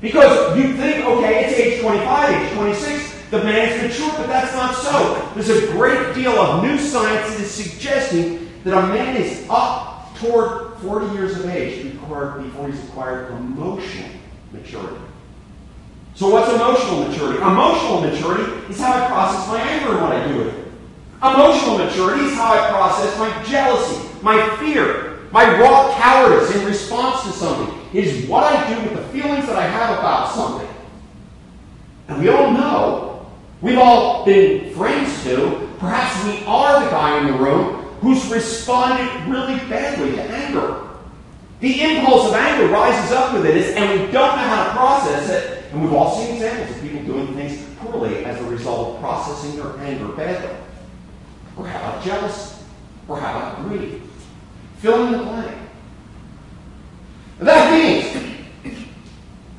Because 0.00 0.58
you 0.58 0.74
think, 0.76 1.06
okay, 1.06 1.46
it's 1.46 1.58
age 1.58 1.80
25, 1.80 2.42
age 2.42 2.52
26, 2.54 3.30
the 3.30 3.42
man's 3.42 3.82
mature, 3.82 4.12
but 4.18 4.26
that's 4.26 4.52
not 4.52 4.74
so. 4.74 5.30
There's 5.34 5.48
a 5.48 5.72
great 5.72 6.14
deal 6.14 6.32
of 6.32 6.62
new 6.62 6.78
science 6.78 7.34
that 7.34 7.40
is 7.40 7.50
suggesting 7.50 8.50
that 8.64 8.76
a 8.76 8.86
man 8.88 9.16
is 9.16 9.46
up 9.48 10.14
toward 10.16 10.76
40 10.78 11.14
years 11.14 11.38
of 11.38 11.46
age 11.46 11.82
before, 11.82 12.42
he's 12.66 12.82
acquired 12.84 13.30
emotional 13.32 14.10
maturity. 14.52 15.00
So 16.14 16.28
what's 16.28 16.52
emotional 16.52 17.08
maturity? 17.08 17.38
Emotional 17.38 18.00
maturity 18.00 18.72
is 18.72 18.80
how 18.80 18.92
I 18.92 19.06
process 19.06 19.48
my 19.48 19.60
anger 19.60 19.92
and 19.92 20.02
what 20.02 20.12
I 20.12 20.28
do 20.28 20.38
with 20.38 20.54
it. 20.54 20.72
Emotional 21.22 21.78
maturity 21.78 22.24
is 22.24 22.34
how 22.34 22.52
I 22.52 22.70
process 22.70 23.18
my 23.18 23.42
jealousy, 23.44 24.08
my 24.22 24.56
fear, 24.56 25.20
my 25.32 25.58
raw 25.58 25.94
cowardice 25.98 26.54
in 26.54 26.64
response 26.64 27.22
to 27.24 27.32
something 27.32 27.75
is 27.96 28.28
what 28.28 28.44
I 28.44 28.74
do 28.74 28.82
with 28.82 28.94
the 28.94 29.08
feelings 29.08 29.46
that 29.46 29.56
I 29.56 29.66
have 29.66 29.98
about 29.98 30.34
something. 30.34 30.68
And 32.08 32.20
we 32.22 32.28
all 32.28 32.52
know, 32.52 33.26
we've 33.60 33.78
all 33.78 34.24
been 34.24 34.74
friends 34.74 35.24
to, 35.24 35.68
perhaps 35.78 36.24
we 36.24 36.44
are 36.46 36.84
the 36.84 36.90
guy 36.90 37.18
in 37.18 37.26
the 37.26 37.32
room 37.32 37.82
who's 38.00 38.26
responded 38.26 39.08
really 39.28 39.58
badly 39.68 40.12
to 40.12 40.22
anger. 40.22 40.82
The 41.60 41.80
impulse 41.80 42.28
of 42.28 42.34
anger 42.34 42.66
rises 42.70 43.12
up 43.12 43.32
within 43.32 43.56
us, 43.56 43.70
and 43.70 44.00
we 44.00 44.12
don't 44.12 44.36
know 44.36 44.42
how 44.42 44.64
to 44.64 44.70
process 44.72 45.30
it. 45.30 45.72
And 45.72 45.82
we've 45.82 45.92
all 45.92 46.16
seen 46.16 46.34
examples 46.34 46.76
of 46.76 46.82
people 46.82 47.02
doing 47.02 47.34
things 47.34 47.64
poorly 47.78 48.24
as 48.26 48.40
a 48.40 48.44
result 48.44 48.96
of 48.96 49.00
processing 49.00 49.56
their 49.56 49.76
anger 49.78 50.08
badly. 50.08 50.54
Or 51.56 51.66
how 51.66 51.78
about 51.78 52.04
jealousy? 52.04 52.62
Or 53.08 53.18
how 53.18 53.36
about 53.38 53.62
greed? 53.64 54.02
Fill 54.78 55.06
in 55.06 55.12
the 55.12 55.18
blank. 55.18 55.55
That 57.38 57.72
means 57.72 58.34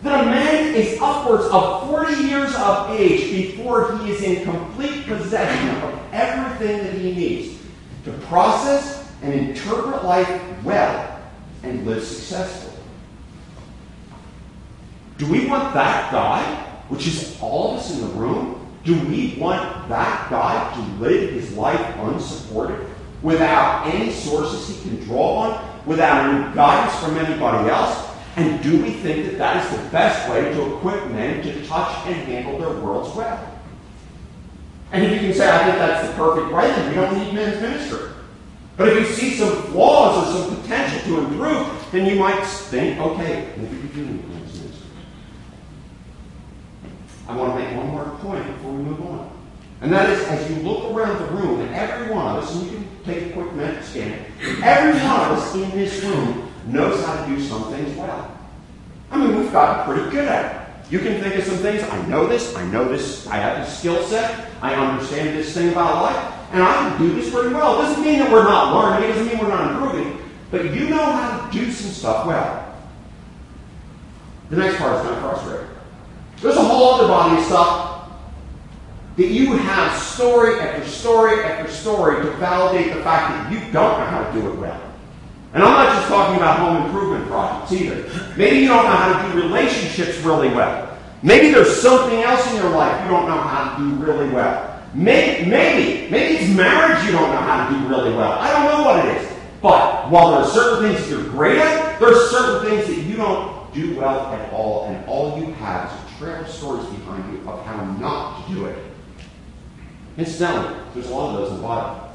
that 0.01 0.23
a 0.23 0.25
man 0.25 0.73
is 0.73 0.97
upwards 1.01 1.45
of 1.45 1.89
40 1.89 2.23
years 2.23 2.55
of 2.55 2.89
age 2.91 3.31
before 3.31 3.97
he 3.97 4.11
is 4.11 4.21
in 4.21 4.43
complete 4.43 5.05
possession 5.05 5.69
of 5.83 5.99
everything 6.11 6.77
that 6.83 6.93
he 6.95 7.13
needs 7.13 7.59
to 8.05 8.13
process 8.27 9.11
and 9.21 9.33
interpret 9.33 10.03
life 10.03 10.41
well 10.63 11.19
and 11.63 11.85
live 11.85 12.03
successfully. 12.03 12.73
Do 15.17 15.29
we 15.31 15.47
want 15.47 15.73
that 15.73 16.11
guy, 16.11 16.43
which 16.89 17.07
is 17.07 17.37
all 17.41 17.73
of 17.73 17.79
us 17.79 17.93
in 17.93 18.01
the 18.01 18.13
room, 18.13 18.53
do 18.83 18.97
we 19.07 19.35
want 19.37 19.89
that 19.89 20.29
guy 20.29 20.73
to 20.73 21.03
live 21.03 21.31
his 21.31 21.53
life 21.53 21.95
unsupported? 21.97 22.87
without 23.21 23.87
any 23.87 24.11
sources 24.11 24.67
he 24.67 24.89
can 24.89 25.03
draw 25.05 25.37
on, 25.37 25.66
without 25.87 26.29
any 26.29 26.53
guidance 26.53 26.99
from 26.99 27.17
anybody 27.17 27.69
else? 27.69 28.05
And 28.35 28.61
do 28.61 28.83
we 28.83 28.91
think 28.91 29.25
that 29.25 29.37
that 29.39 29.65
is 29.65 29.77
the 29.77 29.89
best 29.89 30.29
way 30.29 30.53
to 30.53 30.75
equip 30.75 31.09
men 31.09 31.41
to 31.41 31.65
touch 31.65 32.05
and 32.05 32.15
handle 32.27 32.59
their 32.59 32.79
worlds 32.83 33.15
well? 33.15 33.59
And 34.91 35.03
if 35.03 35.11
you 35.13 35.19
can 35.19 35.33
say, 35.33 35.49
I 35.49 35.63
think 35.63 35.77
that's 35.77 36.07
the 36.07 36.13
perfect 36.13 36.53
way, 36.53 36.67
then 36.67 36.89
we 36.89 36.95
don't 36.95 37.17
need 37.17 37.33
men's 37.33 37.59
ministry. 37.61 38.09
But 38.77 38.89
if 38.89 38.99
you 38.99 39.15
see 39.15 39.35
some 39.37 39.63
flaws 39.63 40.35
or 40.35 40.39
some 40.39 40.61
potential 40.61 40.99
to 40.99 41.25
improve, 41.25 41.91
then 41.91 42.05
you 42.05 42.19
might 42.19 42.43
think, 42.45 42.99
okay, 42.99 43.53
maybe 43.57 43.75
we 43.77 43.87
do 43.87 44.05
need 44.05 44.29
men's 44.29 44.59
ministry. 44.59 44.87
I 47.27 47.35
want 47.35 47.53
to 47.53 47.59
make 47.59 47.75
one 47.75 47.87
more 47.87 48.05
point 48.21 48.45
before 48.45 48.71
we 48.71 48.83
move 48.83 49.01
on. 49.01 49.26
And 49.81 49.91
that 49.93 50.09
is, 50.09 50.23
as 50.27 50.49
you 50.49 50.63
look 50.63 50.91
around 50.91 51.19
the 51.19 51.31
room, 51.33 51.61
and 51.61 51.75
every 51.75 52.13
one 52.13 52.35
of 52.35 52.43
us, 52.43 52.55
and 52.55 52.65
you 52.65 52.77
can 52.77 52.87
take 53.05 53.27
a 53.27 53.33
quick 53.33 53.53
mental 53.53 53.83
scan, 53.83 54.25
every 54.63 54.99
one 55.01 55.21
of 55.21 55.37
us 55.37 55.53
in 55.55 55.69
this 55.71 56.03
room 56.03 56.51
knows 56.65 57.03
how 57.05 57.23
to 57.23 57.35
do 57.35 57.41
some 57.41 57.71
things 57.71 57.95
well. 57.95 58.37
I 59.11 59.17
mean, 59.17 59.37
we've 59.37 59.51
gotten 59.51 59.85
pretty 59.85 60.09
good 60.09 60.27
at 60.27 60.55
it. 60.55 60.91
You 60.91 60.99
can 60.99 61.21
think 61.21 61.35
of 61.35 61.43
some 61.43 61.57
things. 61.57 61.83
I 61.83 62.05
know 62.07 62.27
this. 62.27 62.55
I 62.55 62.65
know 62.65 62.87
this. 62.87 63.27
I 63.27 63.37
have 63.37 63.65
this 63.65 63.77
skill 63.77 64.01
set. 64.03 64.49
I 64.61 64.73
understand 64.73 65.37
this 65.37 65.53
thing 65.53 65.71
about 65.71 66.01
life. 66.03 66.33
And 66.51 66.63
I 66.63 66.73
can 66.73 66.97
do 66.97 67.13
this 67.13 67.31
pretty 67.31 67.53
well. 67.53 67.79
It 67.79 67.83
doesn't 67.83 68.03
mean 68.03 68.19
that 68.19 68.31
we're 68.31 68.43
not 68.43 68.73
learning. 68.73 69.09
It 69.09 69.13
doesn't 69.13 69.27
mean 69.27 69.37
we're 69.37 69.49
not 69.49 69.71
improving. 69.71 70.19
But 70.49 70.73
you 70.73 70.89
know 70.89 71.03
how 71.03 71.45
to 71.45 71.51
do 71.51 71.71
some 71.71 71.91
stuff 71.91 72.25
well. 72.25 72.75
The 74.49 74.55
next 74.55 74.77
part 74.77 75.05
is 75.05 75.11
of 75.11 75.19
frustrating. 75.19 75.67
There's 76.41 76.55
a 76.55 76.63
whole 76.63 76.93
other 76.93 77.07
body 77.07 77.37
of 77.37 77.45
stuff 77.45 77.96
that 79.17 79.27
you 79.27 79.53
have 79.53 79.99
story 79.99 80.59
after 80.59 80.87
story 80.87 81.43
after 81.43 81.71
story 81.71 82.21
to 82.23 82.31
validate 82.37 82.93
the 82.93 83.01
fact 83.01 83.33
that 83.33 83.51
you 83.51 83.59
don't 83.73 83.99
know 83.99 84.05
how 84.05 84.23
to 84.23 84.39
do 84.39 84.47
it 84.47 84.59
well. 84.59 84.81
And 85.53 85.63
I'm 85.63 85.71
not 85.71 85.95
just 85.95 86.07
talking 86.07 86.35
about 86.35 86.59
home 86.59 86.85
improvement 86.85 87.27
projects 87.27 87.71
either. 87.71 88.35
Maybe 88.37 88.59
you 88.59 88.67
don't 88.67 88.85
know 88.85 88.91
how 88.91 89.27
to 89.27 89.33
do 89.33 89.41
relationships 89.41 90.19
really 90.19 90.49
well. 90.49 90.95
Maybe 91.23 91.49
there's 91.49 91.81
something 91.81 92.21
else 92.21 92.47
in 92.51 92.57
your 92.57 92.69
life 92.69 93.03
you 93.03 93.09
don't 93.09 93.27
know 93.27 93.41
how 93.41 93.75
to 93.75 93.83
do 93.83 94.05
really 94.05 94.29
well. 94.29 94.83
Maybe, 94.93 95.49
maybe, 95.49 96.09
maybe 96.11 96.35
it's 96.35 96.55
marriage 96.55 97.03
you 97.05 97.11
don't 97.11 97.31
know 97.31 97.41
how 97.41 97.67
to 97.67 97.75
do 97.75 97.87
really 97.87 98.13
well. 98.13 98.33
I 98.33 98.51
don't 98.51 98.65
know 98.71 98.87
what 98.87 99.03
it 99.05 99.17
is. 99.17 99.33
But 99.61 100.09
while 100.11 100.31
there 100.31 100.41
are 100.41 100.47
certain 100.47 100.93
things 100.93 101.09
you're 101.09 101.23
great 101.23 101.57
at, 101.57 101.99
there 101.99 102.09
are 102.09 102.27
certain 102.29 102.69
things 102.69 102.87
that 102.87 103.03
you 103.03 103.15
don't 103.15 103.73
do 103.73 103.95
well 103.95 104.27
at 104.27 104.53
all, 104.53 104.85
and 104.85 105.05
all 105.07 105.39
you 105.39 105.51
have 105.53 105.91
is 105.91 106.15
a 106.15 106.17
trail 106.19 106.41
of 106.41 106.49
stories 106.49 106.85
behind 106.85 107.33
you 107.33 107.49
of 107.49 107.65
how 107.65 107.83
not 107.99 108.47
to 108.47 108.53
do 108.53 108.65
it. 108.67 108.86
Incidentally, 110.17 110.75
there's 110.93 111.09
a 111.09 111.13
lot 111.13 111.29
of 111.29 111.41
those 111.41 111.51
in 111.51 111.57
the 111.57 111.63
Bible. 111.63 112.11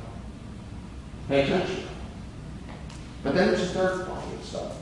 Pay 1.28 1.42
attention. 1.44 1.84
But 3.22 3.34
then 3.34 3.48
there's 3.48 3.62
a 3.62 3.66
third 3.66 4.08
body 4.08 4.34
of 4.34 4.44
stuff. 4.44 4.76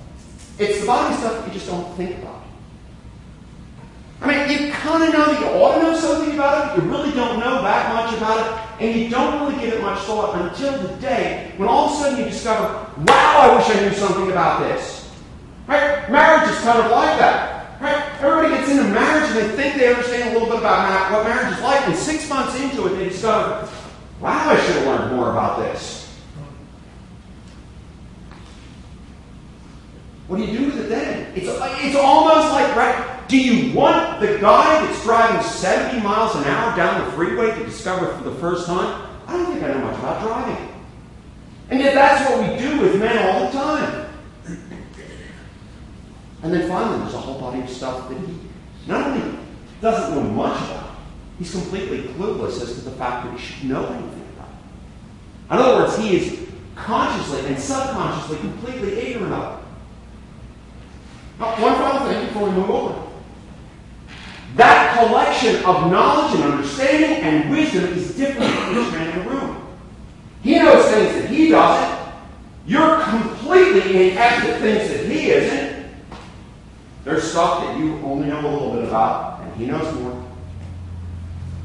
It's 0.59 0.81
the 0.81 0.87
body 0.87 1.15
stuff 1.17 1.47
you 1.47 1.53
just 1.53 1.67
don't 1.67 1.95
think 1.97 2.19
about. 2.19 2.45
I 4.23 4.27
mean, 4.27 4.67
you 4.67 4.73
kind 4.73 5.05
of 5.05 5.12
know 5.12 5.33
that 5.33 5.41
you 5.41 5.47
ought 5.47 5.77
to 5.77 5.83
know 5.83 5.97
something 5.97 6.35
about 6.35 6.79
it, 6.79 6.83
you 6.83 6.91
really 6.91 7.12
don't 7.12 7.41
know 7.41 7.62
that 7.62 7.95
much 7.95 8.17
about 8.17 8.39
it, 8.39 8.83
and 8.83 9.00
you 9.00 9.09
don't 9.09 9.41
really 9.41 9.61
give 9.61 9.75
it 9.75 9.83
much 9.83 10.00
thought 10.00 10.39
until 10.41 10.77
the 10.79 10.95
day 10.97 11.53
when 11.57 11.69
all 11.69 11.87
of 11.87 11.93
a 11.93 11.97
sudden 11.97 12.19
you 12.19 12.25
discover, 12.27 12.87
wow, 12.99 13.39
I 13.41 13.57
wish 13.57 13.77
I 13.77 13.81
knew 13.81 13.95
something 13.95 14.31
about 14.31 14.61
this. 14.61 15.11
Right? 15.67 16.11
Marriage 16.11 16.50
is 16.50 16.59
kind 16.61 16.81
of 16.81 16.91
like 16.91 17.19
that. 17.19 17.50
Everybody 18.21 18.55
gets 18.55 18.71
into 18.71 18.85
marriage 18.85 19.31
and 19.31 19.39
they 19.39 19.57
think 19.57 19.77
they 19.77 19.89
understand 19.89 20.31
a 20.31 20.33
little 20.35 20.49
bit 20.49 20.59
about 20.59 21.11
what 21.11 21.25
marriage 21.25 21.57
is 21.57 21.62
like, 21.62 21.87
and 21.89 21.97
six 21.97 22.29
months 22.29 22.55
into 22.61 22.87
it, 22.87 22.91
they 22.99 23.09
discover, 23.09 23.67
wow, 24.21 24.50
I 24.50 24.61
should 24.61 24.77
have 24.77 24.87
learned 24.87 25.17
more 25.17 25.31
about 25.31 25.59
this. 25.61 26.00
What 30.29 30.37
do 30.37 30.45
you 30.45 30.59
do 30.59 30.67
with 30.67 30.85
it 30.85 30.89
then? 30.91 31.33
It's, 31.35 31.49
it's 31.49 31.97
almost 31.97 32.53
like, 32.53 32.77
right? 32.77 33.27
Do 33.27 33.41
you 33.41 33.73
want 33.75 34.21
the 34.21 34.39
guy 34.39 34.85
that's 34.85 35.03
driving 35.03 35.43
70 35.43 36.00
miles 36.03 36.37
an 36.37 36.45
hour 36.45 36.77
down 36.77 37.05
the 37.05 37.12
freeway 37.12 37.57
to 37.59 37.65
discover 37.65 38.15
for 38.19 38.29
the 38.29 38.37
first 38.37 38.67
time? 38.67 39.09
I 39.27 39.33
don't 39.33 39.47
think 39.47 39.65
I 39.65 39.69
know 39.69 39.87
much 39.87 39.99
about 39.99 40.23
driving. 40.23 40.69
And 41.71 41.81
yet 41.81 41.95
that's 41.95 42.29
what 42.29 42.41
we 42.41 42.59
do 42.59 42.81
with 42.83 42.99
men 42.99 43.17
all 43.29 43.47
the 43.47 43.53
time. 43.53 44.10
And 46.42 46.52
then 46.52 46.68
finally, 46.68 47.00
there's 47.00 47.14
a 47.14 47.18
whole 47.18 47.38
body 47.38 47.61
of 47.61 47.68
stuff 47.68 48.09
that 48.09 48.18
he 48.18 48.38
not 48.87 49.06
only 49.09 49.38
doesn't 49.80 50.14
know 50.14 50.23
much 50.23 50.56
about, 50.62 50.97
he's 51.38 51.50
completely 51.50 52.02
clueless 52.14 52.62
as 52.62 52.75
to 52.75 52.80
the 52.80 52.92
fact 52.92 53.26
that 53.26 53.38
he 53.38 53.44
should 53.44 53.68
know 53.68 53.87
anything 53.87 54.28
about. 54.35 54.49
In 55.50 55.64
other 55.64 55.82
words, 55.82 55.99
he 55.99 56.16
is 56.16 56.49
consciously 56.75 57.47
and 57.47 57.59
subconsciously 57.59 58.38
completely 58.38 58.92
ignorant 58.99 59.35
of. 59.35 59.64
Now, 61.38 61.62
one 61.62 61.75
final 61.75 62.06
thing 62.06 62.26
before 62.26 62.49
we 62.49 62.54
move 62.54 62.70
on. 62.70 63.11
That 64.56 64.99
collection 64.99 65.56
of 65.64 65.90
knowledge 65.90 66.35
and 66.40 66.52
understanding 66.52 67.23
and 67.23 67.50
wisdom 67.50 67.85
is 67.92 68.16
different 68.16 68.52
from 68.52 68.78
each 68.78 68.92
man 68.92 69.18
in 69.18 69.25
the 69.25 69.30
room. 69.30 69.66
He 70.42 70.56
knows 70.56 70.90
things 70.90 71.14
that 71.14 71.30
he 71.30 71.50
doesn't. 71.50 72.12
You're 72.66 73.00
completely 73.02 74.11
inept 74.11 74.44
at 74.47 74.61
things 74.61 74.88
that 74.90 75.06
he 75.06 75.30
isn't. 75.30 75.70
There's 77.04 77.30
stuff 77.30 77.61
that 77.61 77.78
you 77.78 77.99
only 78.04 78.28
know 78.28 78.40
a 78.40 78.50
little 78.50 78.73
bit 78.73 78.85
about, 78.85 79.40
and 79.40 79.57
he 79.57 79.66
knows 79.66 79.95
more. 80.00 80.12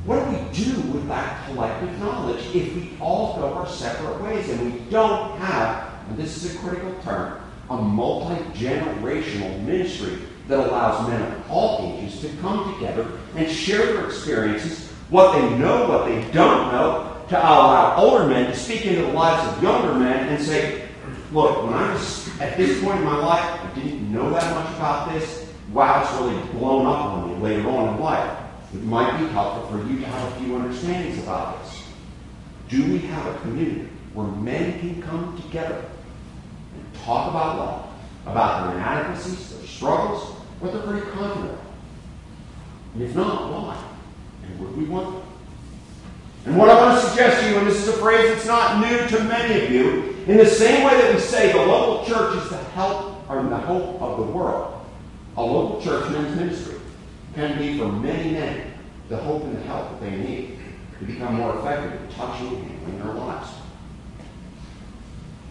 What 0.06 0.24
do 0.24 0.32
we 0.32 0.54
do 0.54 0.82
with 0.92 1.08
that 1.08 1.46
collective 1.48 2.00
knowledge 2.00 2.44
if 2.56 2.75
we 2.75 2.92
all 3.01 3.36
go 3.38 3.54
our 3.56 3.68
separate 3.68 4.22
ways 4.22 4.50
and 4.50 4.72
we 4.72 4.80
don't 4.92 5.38
have, 5.39 5.92
and 6.08 6.18
this 6.18 6.38
is 6.38 6.56
a 6.56 6.60
critical 6.60 6.94
term, 7.04 7.42
a 7.70 7.75
multi 7.75 8.42
generational 8.58 9.62
ministry 9.63 10.20
that 10.48 10.60
allows 10.60 11.10
men 11.10 11.22
of 11.22 11.51
all 11.51 12.00
ages 12.00 12.22
to 12.22 12.29
come 12.38 12.74
together 12.75 13.07
and 13.36 13.50
share 13.50 13.94
their 13.94 14.05
experiences, 14.05 14.92
what 15.10 15.33
they 15.33 15.57
know, 15.57 15.90
what 15.90 16.05
they 16.05 16.22
don't 16.31 16.72
know, 16.72 17.24
to 17.29 17.38
allow 17.38 17.96
older 17.98 18.27
men 18.27 18.46
to 18.46 18.55
speak 18.55 18.86
into 18.86 19.01
the 19.01 19.12
lives 19.12 19.57
of 19.57 19.64
younger 19.64 19.96
men 19.96 20.29
and 20.29 20.44
say, 20.44 20.88
look, 21.31 21.64
when 21.64 21.74
I 21.74 21.92
was 21.94 22.25
at 22.40 22.58
this 22.58 22.84
point 22.84 23.00
in 23.00 23.06
my 23.06 23.18
life, 23.18 23.44
I 23.44 23.80
didn't 23.80 24.12
know 24.12 24.30
that 24.30 24.54
much 24.54 24.76
about 24.76 25.14
this. 25.14 25.50
Wow, 25.72 26.04
it's 26.04 26.14
really 26.20 26.60
blown 26.60 26.86
up 26.86 27.06
on 27.06 27.30
me 27.30 27.36
later 27.42 27.70
on 27.70 27.96
in 27.96 28.02
life. 28.02 28.40
It 28.74 28.84
might 28.84 29.18
be 29.20 29.28
helpful 29.28 29.68
for 29.70 29.88
you 29.88 30.00
to 30.00 30.06
have 30.06 30.32
a 30.32 30.36
few 30.42 30.56
understandings 30.56 31.18
about 31.24 31.64
this. 31.64 31.84
Do 32.68 32.84
we 32.92 33.00
have 33.00 33.26
a 33.28 33.40
community 33.40 33.90
where 34.14 34.28
men 34.28 34.80
can 34.80 35.02
come 35.02 35.40
together 35.42 35.86
and 36.74 37.04
talk 37.04 37.30
about 37.30 37.58
love, 37.58 37.90
about 38.26 38.68
their 38.68 38.78
inadequacies, 38.78 39.58
their 39.58 39.68
struggles, 39.68 40.36
what 40.60 40.72
they're 40.72 40.82
pretty 40.82 41.06
confident 41.12 41.52
of. 41.52 41.60
And 42.94 43.04
if 43.04 43.16
not, 43.16 43.52
why? 43.52 43.84
And 44.44 44.60
would 44.60 44.78
we 44.78 44.86
want 44.86 45.16
them? 45.16 45.24
And 46.46 46.58
what 46.58 46.70
I 46.70 46.76
want 46.76 47.02
to 47.02 47.10
suggest 47.10 47.42
to 47.42 47.50
you, 47.50 47.58
and 47.58 47.68
this 47.68 47.82
is 47.82 47.88
a 47.90 47.94
phrase 47.94 48.30
that's 48.30 48.46
not 48.46 48.80
new 48.80 49.08
to 49.18 49.24
many 49.26 49.66
of 49.66 49.72
you, 49.72 50.15
in 50.27 50.38
the 50.38 50.46
same 50.46 50.83
way 50.85 51.00
that 51.01 51.14
we 51.14 51.20
say 51.20 51.51
the 51.51 51.59
local 51.59 52.05
church 52.05 52.44
is 52.44 52.50
the 52.50 52.57
help 52.57 53.29
or 53.29 53.44
the 53.44 53.57
hope 53.57 54.01
of 54.01 54.18
the 54.18 54.24
world, 54.24 54.85
a 55.38 55.44
local 55.44 55.81
church 55.81 56.09
men's 56.11 56.35
ministry 56.35 56.75
can 57.35 57.57
be 57.57 57.77
for 57.77 57.92
many 57.92 58.31
men 58.31 58.72
the 59.09 59.18
hope 59.18 59.44
and 59.44 59.55
the 59.55 59.61
help 59.61 59.92
that 59.92 60.01
they 60.01 60.16
need 60.16 60.57
to 61.00 61.05
become 61.05 61.35
more 61.35 61.57
effective 61.59 62.01
in 62.01 62.07
touching 62.16 62.48
and 62.48 62.72
handling 62.72 63.00
their 63.00 63.14
lives. 63.14 63.50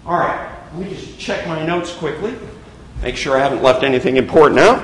All 0.07 0.19
right. 0.19 0.51
Let 0.75 0.89
me 0.89 0.95
just 0.95 1.19
check 1.19 1.47
my 1.47 1.65
notes 1.65 1.93
quickly. 1.95 2.35
Make 3.03 3.17
sure 3.17 3.37
I 3.37 3.41
haven't 3.41 3.63
left 3.63 3.85
anything 3.85 4.17
important 4.17 4.61
out. 4.61 4.83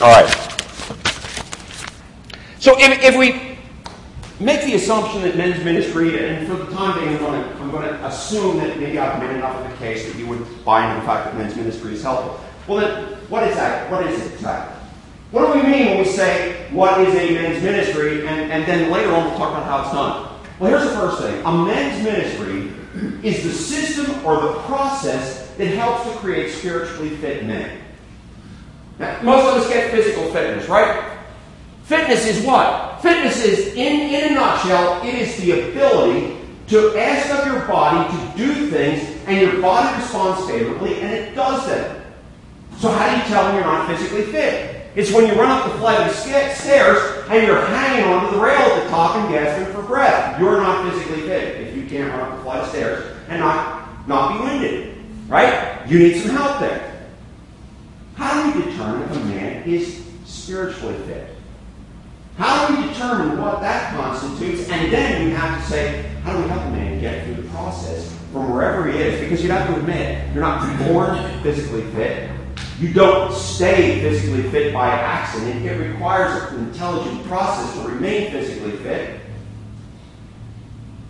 All 0.00 0.12
right. 0.12 0.30
So 2.58 2.78
if, 2.78 3.02
if 3.02 3.16
we 3.16 3.51
make 4.42 4.62
the 4.64 4.74
assumption 4.74 5.22
that 5.22 5.36
men's 5.36 5.62
ministry, 5.64 6.18
and 6.18 6.46
for 6.46 6.56
the 6.56 6.70
time 6.72 6.98
being, 6.98 7.16
I'm 7.16 7.18
going, 7.18 7.42
to, 7.42 7.54
I'm 7.56 7.70
going 7.70 7.88
to 7.88 8.06
assume 8.06 8.58
that 8.58 8.78
maybe 8.78 8.98
I've 8.98 9.20
made 9.22 9.36
enough 9.36 9.56
of 9.56 9.70
the 9.70 9.76
case 9.78 10.06
that 10.06 10.18
you 10.18 10.26
would 10.26 10.64
buy 10.64 10.86
into 10.86 11.00
the 11.00 11.06
fact 11.06 11.26
that 11.26 11.36
men's 11.36 11.56
ministry 11.56 11.94
is 11.94 12.02
helpful. 12.02 12.40
Well, 12.66 12.80
then, 12.80 13.18
what 13.28 13.46
is 13.48 13.56
that? 13.56 13.90
What 13.90 14.06
is 14.06 14.20
it 14.20 14.34
exactly? 14.34 14.78
What 15.30 15.52
do 15.52 15.60
we 15.60 15.66
mean 15.66 15.86
when 15.86 15.98
we 15.98 16.04
say 16.04 16.68
what 16.72 17.00
is 17.00 17.14
a 17.14 17.34
men's 17.34 17.62
ministry, 17.62 18.26
and, 18.26 18.52
and 18.52 18.66
then 18.66 18.90
later 18.90 19.12
on 19.14 19.28
we'll 19.28 19.38
talk 19.38 19.52
about 19.52 19.64
how 19.64 19.82
it's 19.82 19.92
done? 19.92 20.28
Well, 20.58 20.70
here's 20.70 20.84
the 20.92 20.96
first 20.96 21.22
thing. 21.22 21.42
A 21.44 21.64
men's 21.64 22.04
ministry 22.04 22.70
is 23.22 23.42
the 23.42 23.52
system 23.52 24.24
or 24.26 24.40
the 24.40 24.52
process 24.60 25.50
that 25.56 25.66
helps 25.68 26.04
to 26.10 26.16
create 26.18 26.52
spiritually 26.52 27.16
fit 27.16 27.46
men. 27.46 27.80
Now, 28.98 29.22
most 29.22 29.46
of 29.48 29.62
us 29.62 29.68
get 29.68 29.90
physical 29.90 30.30
fitness, 30.32 30.68
right? 30.68 31.18
Fitness 31.84 32.26
is 32.26 32.44
what? 32.44 32.91
Fitness 33.02 33.44
is, 33.44 33.74
in, 33.74 34.14
in 34.14 34.32
a 34.32 34.34
nutshell, 34.34 35.02
it 35.04 35.14
is 35.14 35.36
the 35.38 35.68
ability 35.68 36.38
to 36.68 36.96
ask 36.96 37.28
of 37.36 37.52
your 37.52 37.66
body 37.66 38.16
to 38.16 38.36
do 38.36 38.70
things, 38.70 39.20
and 39.26 39.40
your 39.40 39.60
body 39.60 40.00
responds 40.00 40.48
favorably, 40.48 41.00
and 41.00 41.12
it 41.12 41.34
does 41.34 41.66
them. 41.66 42.02
So 42.78 42.90
how 42.90 43.10
do 43.10 43.16
you 43.16 43.24
tell 43.24 43.44
when 43.46 43.56
you're 43.56 43.64
not 43.64 43.88
physically 43.88 44.22
fit? 44.30 44.82
It's 44.94 45.12
when 45.12 45.26
you 45.26 45.32
run 45.40 45.50
up 45.50 45.72
the 45.72 45.78
flight 45.78 46.08
of 46.08 46.14
stairs 46.14 47.24
and 47.28 47.46
you're 47.46 47.64
hanging 47.64 48.04
onto 48.04 48.36
the 48.36 48.42
rail 48.42 48.58
at 48.58 48.82
the 48.82 48.90
top 48.90 49.16
and 49.16 49.32
gasping 49.32 49.74
for 49.74 49.82
breath. 49.82 50.38
You're 50.38 50.58
not 50.58 50.92
physically 50.92 51.22
fit 51.22 51.60
if 51.62 51.76
you 51.76 51.86
can't 51.86 52.12
run 52.12 52.20
up 52.20 52.36
the 52.36 52.42
flight 52.42 52.60
of 52.60 52.68
stairs 52.68 53.16
and 53.28 53.40
not, 53.40 54.06
not 54.06 54.38
be 54.38 54.44
winded. 54.44 54.98
Right? 55.28 55.80
You 55.88 55.98
need 55.98 56.20
some 56.20 56.36
help 56.36 56.60
there. 56.60 57.06
How 58.16 58.52
do 58.52 58.58
we 58.58 58.70
determine 58.70 59.02
if 59.02 59.16
a 59.16 59.24
man 59.24 59.62
is 59.62 60.04
spiritually 60.26 60.96
fit? 61.06 61.31
How 62.38 62.66
do 62.66 62.76
we 62.76 62.88
determine 62.88 63.40
what 63.40 63.60
that 63.60 63.94
constitutes? 63.94 64.68
And 64.68 64.92
then 64.92 65.26
we 65.26 65.30
have 65.32 65.62
to 65.62 65.70
say, 65.70 66.02
how 66.22 66.32
do 66.34 66.42
we 66.42 66.48
help 66.48 66.62
a 66.62 66.70
man 66.70 67.00
get 67.00 67.24
through 67.24 67.42
the 67.42 67.48
process 67.50 68.10
from 68.32 68.50
wherever 68.52 68.90
he 68.90 68.98
is? 68.98 69.20
Because 69.20 69.42
you 69.44 69.50
have 69.50 69.68
to 69.68 69.76
admit, 69.78 70.32
you're 70.32 70.42
not 70.42 70.78
born 70.86 71.42
physically 71.42 71.82
fit. 71.92 72.30
You 72.80 72.92
don't 72.92 73.32
stay 73.32 74.00
physically 74.00 74.42
fit 74.50 74.72
by 74.72 74.88
accident. 74.88 75.64
It 75.64 75.78
requires 75.90 76.52
an 76.52 76.68
intelligent 76.68 77.24
process 77.26 77.74
to 77.74 77.88
remain 77.88 78.30
physically 78.32 78.72
fit. 78.78 79.20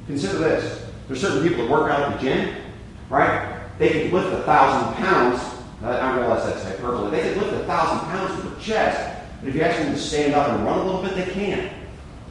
Consider 0.07 0.39
this. 0.39 0.85
There's 1.07 1.21
certain 1.21 1.49
people 1.49 1.65
that 1.65 1.71
work 1.71 1.91
out 1.91 2.01
at 2.01 2.21
the 2.21 2.27
gym, 2.27 2.57
right? 3.09 3.61
They 3.79 3.91
can 3.91 4.13
lift 4.13 4.33
a 4.33 4.43
thousand 4.43 4.95
pounds. 5.03 5.41
I 5.83 6.17
realize 6.19 6.45
that's 6.45 6.65
hyperbole. 6.65 7.11
They 7.11 7.33
can 7.33 7.41
lift 7.41 7.55
a 7.55 7.65
thousand 7.65 8.09
pounds 8.11 8.37
with 8.37 8.53
their 8.53 8.61
chest. 8.61 9.22
But 9.43 9.49
if 9.49 9.57
you 9.57 9.63
ask 9.63 9.79
them 9.79 9.93
to 9.93 9.99
stand 9.99 10.35
up 10.35 10.51
and 10.51 10.65
run 10.65 10.79
a 10.79 10.85
little 10.85 11.03
bit, 11.03 11.17
they 11.17 11.33
can't. 11.33 11.73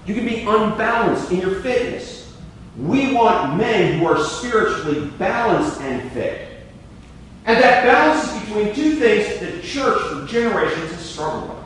You 0.06 0.16
can 0.16 0.26
be 0.26 0.40
unbalanced 0.40 1.30
in 1.30 1.42
your 1.42 1.60
fitness. 1.60 2.34
We 2.78 3.14
want 3.14 3.58
men 3.58 4.00
who 4.00 4.06
are 4.06 4.24
spiritually 4.24 5.12
balanced 5.20 5.82
and 5.82 6.10
fit. 6.14 6.48
And 7.46 7.62
that 7.62 7.86
balance 7.86 8.32
is 8.32 8.40
between 8.42 8.74
two 8.74 8.96
things 8.96 9.40
that 9.40 9.56
the 9.56 9.62
church 9.62 10.02
for 10.04 10.26
generations 10.26 10.92
has 10.92 11.02
struggled 11.02 11.50
with. 11.50 11.58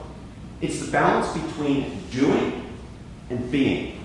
It's 0.61 0.83
the 0.83 0.91
balance 0.91 1.31
between 1.33 2.01
doing 2.09 2.65
and 3.29 3.51
being. 3.51 3.99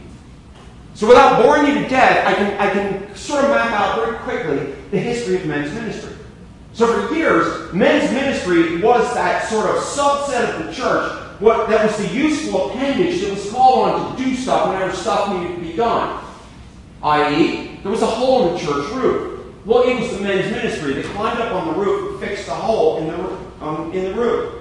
So 0.95 1.09
without 1.09 1.43
boring 1.43 1.67
you 1.67 1.83
to 1.83 1.89
death, 1.89 2.27
I 2.27 2.35
can, 2.35 2.61
I 2.61 2.71
can 2.71 3.17
sort 3.17 3.45
of 3.45 3.51
map 3.51 3.71
out 3.71 4.05
very 4.05 4.19
quickly 4.19 4.75
the 4.91 4.99
history 4.99 5.37
of 5.37 5.47
men's 5.47 5.73
ministry. 5.73 6.13
So 6.75 7.09
for 7.09 7.15
years, 7.15 7.73
men's 7.73 8.13
ministry 8.13 8.83
was 8.83 9.15
that 9.15 9.49
sort 9.49 9.67
of 9.67 9.83
subset 9.83 10.59
of 10.59 10.67
the 10.67 10.73
church 10.73 11.30
what, 11.41 11.69
that 11.71 11.87
was 11.87 11.97
the 11.97 12.15
useful 12.15 12.71
appendage 12.71 13.23
that 13.23 13.31
was 13.31 13.51
called 13.51 13.89
on 13.89 14.17
to 14.17 14.23
do 14.23 14.35
stuff 14.37 14.69
whenever 14.69 14.95
stuff 14.95 15.33
needed 15.33 15.57
to 15.57 15.61
be 15.63 15.73
done. 15.75 16.23
I.e., 17.03 17.81
there 17.83 17.91
was 17.91 18.03
a 18.03 18.07
hole 18.07 18.49
in 18.49 18.55
the 18.55 18.61
church 18.61 18.91
roof. 18.93 19.45
Well, 19.65 19.89
it 19.89 19.99
was 19.99 20.17
the 20.17 20.23
men's 20.23 20.51
ministry 20.51 20.95
that 20.95 21.05
climbed 21.07 21.41
up 21.41 21.53
on 21.53 21.69
the 21.69 21.75
roof 21.75 22.13
and 22.13 22.29
fixed 22.29 22.47
the 22.47 22.55
hole 22.55 22.99
in 22.99 23.07
the, 23.09 23.65
um, 23.65 23.93
in 23.93 24.05
the 24.05 24.15
roof. 24.15 24.55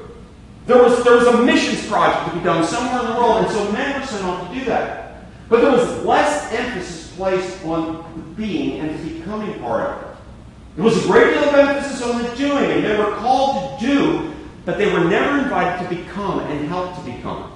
There 0.65 0.81
was, 0.81 1.03
there 1.03 1.15
was 1.15 1.27
a 1.27 1.43
missions 1.43 1.85
project 1.87 2.29
to 2.29 2.37
be 2.37 2.43
done 2.43 2.63
somewhere 2.63 3.01
in 3.01 3.13
the 3.13 3.19
world, 3.19 3.43
and 3.43 3.51
so 3.51 3.71
men 3.71 3.99
were 3.99 4.05
sent 4.05 4.23
off 4.23 4.47
to 4.47 4.59
do 4.59 4.65
that. 4.65 5.23
But 5.49 5.61
there 5.61 5.71
was 5.71 6.05
less 6.05 6.51
emphasis 6.53 7.11
placed 7.15 7.65
on 7.65 8.33
being 8.37 8.79
and 8.79 9.03
becoming 9.03 9.59
part 9.59 9.89
of 9.89 10.01
it. 10.03 10.17
There 10.75 10.85
was 10.85 11.03
a 11.03 11.07
great 11.07 11.33
deal 11.33 11.43
of 11.43 11.55
emphasis 11.55 12.01
on 12.03 12.21
the 12.21 12.29
doing, 12.35 12.71
and 12.71 12.85
they 12.85 12.97
were 12.97 13.15
called 13.15 13.79
to 13.79 13.85
do, 13.85 14.28
but 14.69 14.77
they 14.77 14.93
were 14.93 15.03
never 15.03 15.39
invited 15.39 15.89
to 15.89 15.95
become 15.95 16.41
and 16.41 16.67
help 16.67 16.95
to 16.95 17.01
become. 17.01 17.51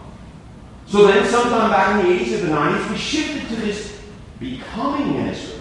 So 0.88 1.06
then, 1.06 1.24
sometime 1.30 1.70
back 1.70 2.04
in 2.04 2.08
the 2.08 2.24
80s 2.26 2.34
or 2.34 2.38
the 2.38 2.48
90s, 2.48 2.90
we 2.90 2.98
shifted 2.98 3.48
to 3.50 3.56
this 3.58 4.02
becoming 4.40 5.18
ministry. 5.18 5.60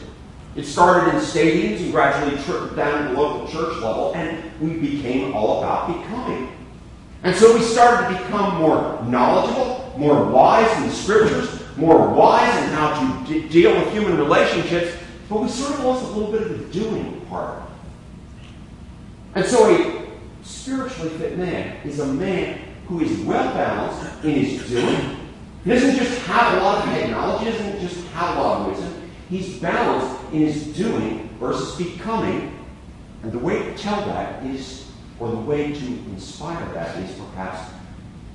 It 0.56 0.64
started 0.64 1.12
in 1.12 1.20
stadiums 1.20 1.80
and 1.80 1.92
gradually 1.92 2.42
trickled 2.42 2.74
down 2.74 3.02
to 3.02 3.14
the 3.14 3.20
local 3.20 3.46
church 3.48 3.82
level, 3.82 4.14
and 4.14 4.50
we 4.62 4.78
became 4.78 5.34
all 5.34 5.62
about 5.62 5.88
becoming. 5.88 6.50
And 7.22 7.36
so 7.36 7.54
we 7.54 7.60
started 7.60 8.16
to 8.16 8.22
become 8.22 8.56
more 8.56 9.02
knowledgeable, 9.04 9.92
more 9.98 10.24
wise 10.24 10.74
in 10.78 10.88
the 10.88 10.94
scriptures, 10.94 11.60
more 11.76 12.08
wise 12.08 12.64
in 12.64 12.70
how 12.70 12.98
to 12.98 13.40
d- 13.40 13.48
deal 13.48 13.76
with 13.78 13.92
human 13.92 14.16
relationships, 14.16 14.96
but 15.28 15.42
we 15.42 15.50
sort 15.50 15.74
of 15.74 15.84
lost 15.84 16.04
a 16.04 16.08
little 16.16 16.32
bit 16.32 16.50
of 16.50 16.58
the 16.58 16.80
doing 16.80 17.20
part. 17.26 17.62
And 19.34 19.44
so 19.44 19.68
a 19.68 20.01
spiritually 20.42 21.10
fit 21.18 21.38
man 21.38 21.76
is 21.86 21.98
a 21.98 22.06
man 22.06 22.60
who 22.86 23.00
is 23.00 23.18
well 23.20 23.54
balanced 23.54 24.24
in 24.24 24.30
his 24.32 24.68
doing. 24.68 25.16
He 25.64 25.70
doesn't 25.70 25.96
just 25.96 26.18
have 26.22 26.58
a 26.58 26.62
lot 26.62 26.86
of 26.86 26.94
technology, 26.94 27.44
he 27.44 27.50
doesn't 27.52 27.80
just 27.80 28.06
have 28.08 28.36
a 28.36 28.40
lot 28.40 28.60
of 28.60 28.66
wisdom. 28.68 29.10
He's 29.28 29.58
balanced 29.58 30.32
in 30.32 30.40
his 30.40 30.66
doing 30.76 31.28
versus 31.38 31.76
becoming. 31.76 32.58
And 33.22 33.32
the 33.32 33.38
way 33.38 33.62
to 33.62 33.78
tell 33.78 34.04
that 34.06 34.44
is, 34.44 34.90
or 35.20 35.30
the 35.30 35.36
way 35.36 35.72
to 35.72 35.86
inspire 35.86 36.64
that 36.74 36.98
is 36.98 37.16
perhaps 37.16 37.70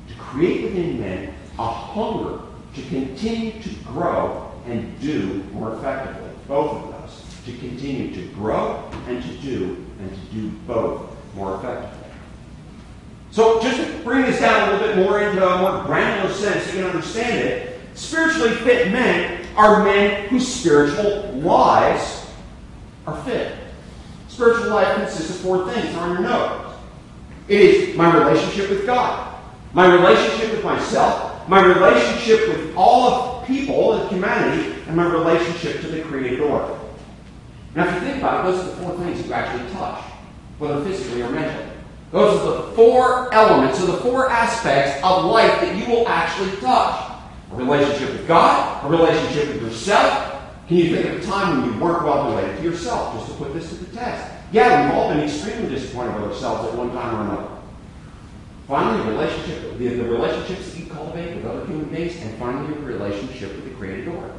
to 0.07 0.13
create 0.15 0.63
within 0.63 0.99
men 0.99 1.33
a 1.59 1.67
hunger 1.67 2.41
to 2.75 2.81
continue 2.83 3.61
to 3.61 3.69
grow 3.83 4.51
and 4.65 4.99
do 4.99 5.43
more 5.51 5.75
effectively. 5.75 6.29
Both 6.47 6.83
of 6.83 6.91
those. 6.91 7.23
To 7.45 7.57
continue 7.57 8.13
to 8.13 8.33
grow 8.33 8.89
and 9.07 9.23
to 9.23 9.37
do, 9.37 9.85
and 9.99 10.11
to 10.11 10.35
do 10.35 10.49
both 10.67 11.09
more 11.33 11.55
effectively. 11.55 12.09
So, 13.31 13.61
just 13.61 13.77
to 13.77 14.03
bring 14.03 14.25
this 14.37 14.49
down 14.49 14.69
a 14.69 14.71
little 14.73 14.87
bit 14.87 15.05
more 15.05 15.21
into 15.21 15.47
a 15.47 15.57
more 15.61 15.83
granular 15.83 16.33
sense 16.33 16.65
so 16.65 16.73
you 16.73 16.83
can 16.83 16.89
understand 16.89 17.39
it, 17.39 17.79
spiritually 17.93 18.53
fit 18.55 18.91
men 18.91 19.45
are 19.55 19.83
men 19.83 20.27
whose 20.29 20.47
spiritual 20.47 21.31
lives 21.41 22.27
are 23.05 23.21
fit. 23.23 23.53
Spiritual 24.27 24.69
life 24.69 24.95
consists 24.97 25.31
of 25.31 25.35
four 25.37 25.71
things. 25.71 25.95
On 25.95 26.13
your 26.13 26.21
notes. 26.21 26.75
It 27.47 27.61
is 27.61 27.97
my 27.97 28.13
relationship 28.13 28.69
with 28.69 28.85
God, 28.85 29.35
my 29.73 29.91
relationship 29.91 30.51
with 30.51 30.63
myself, 30.65 31.47
my 31.47 31.63
relationship 31.63 32.49
with 32.49 32.75
all 32.75 33.09
of 33.09 33.47
people 33.47 33.93
and 33.93 34.09
humanity, 34.09 34.75
and 34.85 34.97
my 34.97 35.05
relationship 35.05 35.79
to 35.81 35.87
the 35.87 36.01
Creator. 36.01 36.77
Now, 37.73 37.87
if 37.87 37.93
you 37.93 37.99
think 38.01 38.17
about 38.17 38.45
it, 38.45 38.51
those 38.51 38.65
are 38.65 38.69
the 38.69 38.75
four 38.77 38.97
things 38.97 39.25
you 39.25 39.31
actually 39.31 39.71
touch, 39.71 40.03
whether 40.59 40.83
physically 40.83 41.21
or 41.21 41.29
mentally. 41.29 41.76
Those 42.11 42.39
are 42.39 42.61
the 42.61 42.71
four 42.73 43.33
elements, 43.33 43.81
or 43.81 43.87
the 43.87 43.97
four 43.97 44.29
aspects 44.29 45.03
of 45.03 45.25
life 45.25 45.59
that 45.61 45.75
you 45.75 45.93
will 45.93 46.07
actually 46.07 46.51
touch. 46.61 47.11
A 47.51 47.55
relationship 47.55 48.11
with 48.11 48.27
God, 48.27 48.85
a 48.85 48.89
relationship 48.89 49.47
with 49.47 49.61
yourself. 49.61 50.41
Can 50.67 50.77
you 50.77 50.95
think 50.95 51.05
of 51.05 51.21
a 51.21 51.25
time 51.25 51.61
when 51.61 51.73
you 51.73 51.79
weren't 51.79 52.03
well 52.03 52.29
related 52.29 52.57
to 52.57 52.63
yourself, 52.63 53.15
just 53.15 53.31
to 53.31 53.43
put 53.43 53.53
this 53.53 53.69
to 53.69 53.75
the 53.75 53.95
test? 53.95 54.33
Yeah, 54.51 54.85
we've 54.85 54.95
all 54.95 55.09
been 55.09 55.21
extremely 55.21 55.69
disappointed 55.69 56.15
with 56.15 56.31
ourselves 56.31 56.69
at 56.69 56.77
one 56.77 56.91
time 56.91 57.15
or 57.15 57.21
another. 57.23 57.51
Finally, 58.67 59.09
relationship, 59.09 59.77
the, 59.77 59.87
the 59.87 60.03
relationships 60.03 60.71
that 60.71 60.79
you 60.79 60.85
cultivate 60.87 61.35
with 61.35 61.45
other 61.45 61.65
human 61.65 61.85
beings, 61.85 62.17
and 62.21 62.37
finally, 62.37 62.73
your 62.73 62.83
relationship 62.83 63.53
with 63.55 63.63
the 63.63 63.71
Creator. 63.71 64.33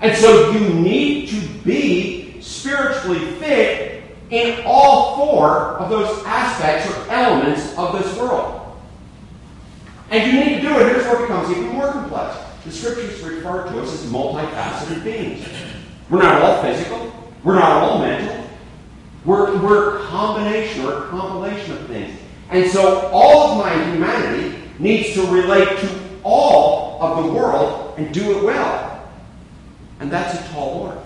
And 0.00 0.16
so 0.16 0.50
you 0.50 0.60
need 0.60 1.28
to 1.28 1.40
be 1.62 2.40
spiritually 2.40 3.20
fit 3.36 3.93
in 4.30 4.62
all 4.64 5.16
four 5.16 5.78
of 5.78 5.90
those 5.90 6.24
aspects 6.24 6.90
or 6.90 7.10
elements 7.10 7.76
of 7.76 7.98
this 7.98 8.16
world. 8.18 8.60
And 10.10 10.32
you 10.32 10.44
need 10.44 10.56
to 10.56 10.60
do 10.62 10.78
it. 10.78 10.92
Here's 10.92 11.04
where 11.04 11.18
it 11.18 11.28
becomes 11.28 11.50
even 11.50 11.68
more 11.68 11.90
complex. 11.90 12.38
The 12.64 12.72
scriptures 12.72 13.20
refer 13.20 13.64
to 13.64 13.82
us 13.82 13.92
as 13.92 14.10
multifaceted 14.10 15.04
beings. 15.04 15.46
We're 16.08 16.22
not 16.22 16.42
all 16.42 16.62
physical. 16.62 17.12
We're 17.42 17.56
not 17.56 17.82
all 17.82 17.98
mental. 17.98 18.46
We're, 19.24 19.56
we're 19.62 19.98
a 19.98 20.06
combination 20.06 20.84
or 20.84 21.04
a 21.04 21.08
compilation 21.08 21.72
of 21.72 21.86
things. 21.86 22.18
And 22.50 22.70
so 22.70 23.08
all 23.08 23.52
of 23.52 23.58
my 23.58 23.90
humanity 23.90 24.58
needs 24.78 25.14
to 25.14 25.26
relate 25.26 25.78
to 25.78 26.00
all 26.22 27.02
of 27.02 27.24
the 27.24 27.32
world 27.32 27.94
and 27.98 28.12
do 28.12 28.38
it 28.38 28.44
well. 28.44 29.08
And 30.00 30.10
that's 30.10 30.38
a 30.38 30.52
tall 30.52 30.82
order. 30.82 31.03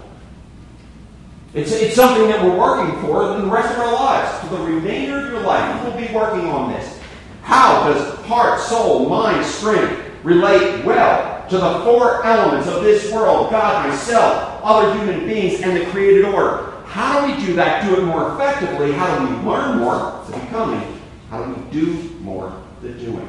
It's, 1.54 1.72
it's 1.72 1.94
something 1.94 2.28
that 2.28 2.44
we're 2.44 2.58
working 2.58 3.00
for 3.00 3.34
in 3.34 3.42
the 3.42 3.48
rest 3.48 3.72
of 3.72 3.80
our 3.80 3.92
lives. 3.92 4.48
For 4.48 4.56
the 4.56 4.62
remainder 4.62 5.18
of 5.18 5.32
your 5.32 5.40
life, 5.40 5.82
you 5.82 5.90
will 5.90 5.96
be 5.96 6.12
working 6.14 6.46
on 6.50 6.72
this. 6.72 7.00
How 7.42 7.90
does 7.90 8.18
heart, 8.26 8.61
soul, 8.61 9.08
mind, 9.08 9.44
strength 9.44 10.04
relate 10.22 10.84
well 10.84 11.48
to 11.48 11.56
the 11.56 11.80
four 11.80 12.24
elements 12.24 12.68
of 12.68 12.82
this 12.82 13.11
world 13.11 13.50
God, 13.50 13.88
myself, 13.88 14.61
other 14.62 14.92
human 14.98 15.26
beings, 15.26 15.62
and 15.62 15.74
the 15.74 15.87
created 15.87 16.26
order? 16.26 16.74
How 16.84 17.26
do 17.26 17.32
we 17.32 17.46
do 17.46 17.54
that? 17.54 17.87
Do 17.87 17.96
it 17.96 18.04
more 18.04 18.34
effectively? 18.34 18.92
How 18.92 19.18
do 19.18 19.26
we 19.26 19.50
learn 19.50 19.78
more? 19.78 20.22
The 20.26 20.38
becoming. 20.38 21.00
How 21.30 21.44
do 21.44 21.54
we 21.54 21.70
do 21.70 22.11
more? 22.20 22.62
The 22.82 22.90
doing. 22.90 23.28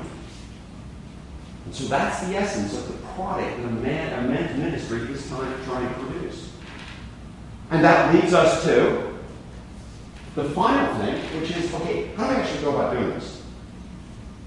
And 1.65 1.75
so 1.75 1.86
that's 1.86 2.25
the 2.27 2.36
essence 2.36 2.73
of 2.77 2.88
the 2.88 3.08
product 3.08 3.58
that 3.58 3.65
a, 3.65 3.71
man, 3.71 4.25
a 4.25 4.27
men's 4.27 4.58
ministry 4.58 5.01
is 5.13 5.27
trying 5.29 5.88
to 5.88 5.93
produce. 5.99 6.18
And 7.71 7.84
that 7.84 8.13
leads 8.13 8.34
us 8.34 8.63
to 8.63 9.19
the 10.36 10.45
final 10.45 10.95
thing, 10.99 11.15
which 11.39 11.51
is 11.51 11.73
okay, 11.75 12.08
how 12.15 12.27
do 12.27 12.36
we 12.36 12.41
actually 12.41 12.62
go 12.62 12.75
about 12.75 12.93
doing 12.93 13.10
this? 13.12 13.41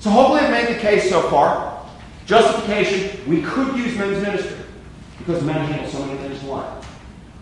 So 0.00 0.10
hopefully 0.10 0.40
I've 0.40 0.50
made 0.50 0.74
the 0.74 0.80
case 0.80 1.08
so 1.08 1.22
far. 1.28 1.88
Justification, 2.26 3.28
we 3.28 3.42
could 3.42 3.76
use 3.76 3.96
men's 3.96 4.22
ministry 4.22 4.56
because 5.18 5.42
men 5.44 5.64
handle 5.66 5.90
so 5.90 6.04
many 6.04 6.18
things 6.18 6.42
in 6.42 6.48
life. 6.48 6.88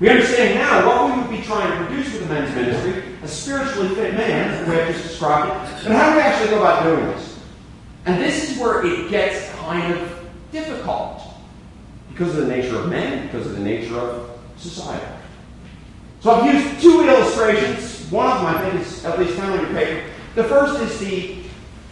We 0.00 0.08
understand 0.08 0.54
now 0.54 0.86
what 0.86 1.14
we 1.14 1.20
would 1.20 1.30
be 1.30 1.44
trying 1.44 1.70
to 1.70 1.86
produce 1.86 2.12
with 2.12 2.26
the 2.26 2.34
men's 2.34 2.54
ministry, 2.54 3.14
a 3.22 3.28
spiritually 3.28 3.94
fit 3.94 4.14
man, 4.14 4.64
the 4.64 4.70
way 4.70 4.82
I 4.82 4.92
just 4.92 5.02
described 5.02 5.50
it. 5.50 5.84
But 5.84 5.92
how 5.92 6.10
do 6.10 6.16
we 6.16 6.22
actually 6.22 6.50
go 6.50 6.58
about 6.58 6.82
doing 6.82 7.04
this? 7.06 7.38
And 8.06 8.20
this 8.20 8.50
is 8.50 8.58
where 8.58 8.84
it 8.84 9.10
gets 9.10 9.50
kind 9.56 9.94
of 9.94 10.30
difficult 10.52 11.22
because 12.10 12.36
of 12.36 12.46
the 12.46 12.56
nature 12.56 12.76
of 12.76 12.88
men, 12.88 13.26
because 13.26 13.46
of 13.46 13.52
the 13.52 13.60
nature 13.60 13.98
of 13.98 14.38
society. 14.56 15.19
So 16.20 16.32
I've 16.32 16.54
used 16.54 16.82
two 16.82 17.08
illustrations. 17.08 18.10
One 18.10 18.26
of 18.26 18.38
them 18.38 18.46
I 18.46 18.70
think 18.70 18.86
is 18.86 19.04
at 19.04 19.18
least 19.18 19.34
found 19.34 19.58
on 19.58 19.60
your 19.60 19.74
paper. 19.74 20.06
The 20.34 20.44
first 20.44 20.80
is 20.82 20.98
the 21.00 21.38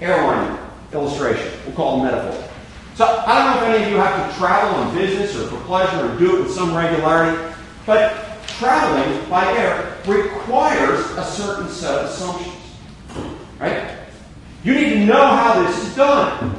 airline 0.01 0.59
illustration. 0.93 1.51
We'll 1.64 1.75
call 1.75 2.01
it 2.01 2.11
metaphor. 2.11 2.49
So 2.95 3.07
I 3.07 3.38
don't 3.38 3.57
know 3.57 3.69
if 3.69 3.75
any 3.75 3.85
of 3.85 3.91
you 3.91 3.97
have 3.97 4.31
to 4.31 4.38
travel 4.38 4.81
on 4.81 4.95
business 4.95 5.35
or 5.37 5.47
for 5.47 5.64
pleasure 5.64 6.12
or 6.12 6.19
do 6.19 6.37
it 6.37 6.43
with 6.45 6.53
some 6.53 6.75
regularity, 6.75 7.55
but 7.87 8.43
traveling 8.59 9.29
by 9.31 9.51
air 9.53 9.97
requires 10.07 11.01
a 11.12 11.25
certain 11.25 11.69
set 11.69 12.05
of 12.05 12.11
assumptions. 12.11 12.55
Right? 13.59 13.97
You 14.64 14.75
need 14.75 14.91
to 14.91 15.05
know 15.07 15.27
how 15.27 15.62
this 15.62 15.87
is 15.87 15.95
done. 15.95 16.59